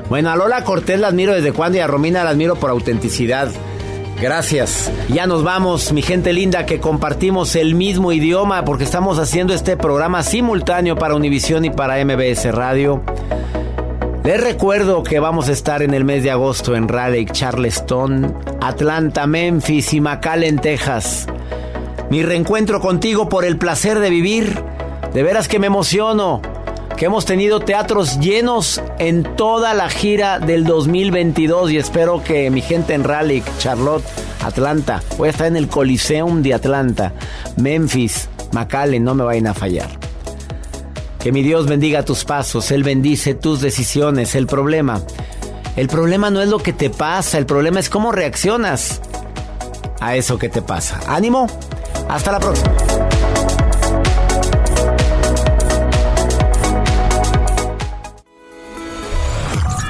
bueno, 0.08 0.30
a 0.30 0.36
Lola 0.36 0.64
Cortés 0.64 0.98
la 1.00 1.08
admiro 1.08 1.34
desde 1.34 1.52
cuando 1.52 1.78
y 1.78 1.80
a 1.80 1.86
Romina 1.86 2.24
la 2.24 2.30
admiro 2.30 2.56
por 2.56 2.70
autenticidad. 2.70 3.50
Gracias. 4.20 4.90
Ya 5.08 5.28
nos 5.28 5.44
vamos, 5.44 5.92
mi 5.92 6.02
gente 6.02 6.32
linda, 6.32 6.66
que 6.66 6.80
compartimos 6.80 7.54
el 7.54 7.76
mismo 7.76 8.10
idioma 8.10 8.64
porque 8.64 8.82
estamos 8.82 9.18
haciendo 9.18 9.54
este 9.54 9.76
programa 9.76 10.24
simultáneo 10.24 10.96
para 10.96 11.14
Univisión 11.14 11.64
y 11.64 11.70
para 11.70 12.04
MBS 12.04 12.52
Radio. 12.52 13.02
Les 14.24 14.40
recuerdo 14.40 15.04
que 15.04 15.20
vamos 15.20 15.48
a 15.48 15.52
estar 15.52 15.82
en 15.82 15.94
el 15.94 16.04
mes 16.04 16.24
de 16.24 16.32
agosto 16.32 16.74
en 16.74 16.88
Raleigh, 16.88 17.26
Charleston, 17.26 18.36
Atlanta, 18.60 19.26
Memphis 19.28 19.94
y 19.94 20.00
McAllen, 20.00 20.58
Texas. 20.58 21.28
Mi 22.10 22.24
reencuentro 22.24 22.80
contigo 22.80 23.28
por 23.28 23.44
el 23.44 23.56
placer 23.56 24.00
de 24.00 24.10
vivir. 24.10 24.62
De 25.14 25.22
veras 25.22 25.46
que 25.46 25.58
me 25.58 25.68
emociono 25.68 26.42
que 26.98 27.04
hemos 27.06 27.24
tenido 27.24 27.60
teatros 27.60 28.18
llenos 28.18 28.82
en 28.98 29.22
toda 29.36 29.72
la 29.72 29.88
gira 29.88 30.40
del 30.40 30.64
2022 30.64 31.70
y 31.70 31.76
espero 31.76 32.24
que 32.24 32.50
mi 32.50 32.60
gente 32.60 32.92
en 32.92 33.04
Raleigh, 33.04 33.44
Charlotte, 33.58 34.04
Atlanta, 34.44 35.00
voy 35.16 35.28
a 35.28 35.30
estar 35.30 35.46
en 35.46 35.56
el 35.56 35.68
Coliseum 35.68 36.42
de 36.42 36.54
Atlanta, 36.54 37.12
Memphis, 37.56 38.28
McAllen, 38.50 39.04
no 39.04 39.14
me 39.14 39.22
vayan 39.22 39.46
a 39.46 39.54
fallar. 39.54 39.88
Que 41.20 41.30
mi 41.30 41.42
Dios 41.42 41.68
bendiga 41.68 42.04
tus 42.04 42.24
pasos, 42.24 42.72
Él 42.72 42.82
bendice 42.82 43.34
tus 43.34 43.60
decisiones. 43.60 44.34
El 44.34 44.48
problema, 44.48 45.00
el 45.76 45.86
problema 45.86 46.30
no 46.30 46.42
es 46.42 46.48
lo 46.48 46.58
que 46.58 46.72
te 46.72 46.90
pasa, 46.90 47.38
el 47.38 47.46
problema 47.46 47.78
es 47.78 47.90
cómo 47.90 48.10
reaccionas 48.10 49.00
a 50.00 50.16
eso 50.16 50.36
que 50.36 50.48
te 50.48 50.62
pasa. 50.62 50.98
Ánimo, 51.06 51.46
hasta 52.08 52.32
la 52.32 52.40
próxima. 52.40 53.07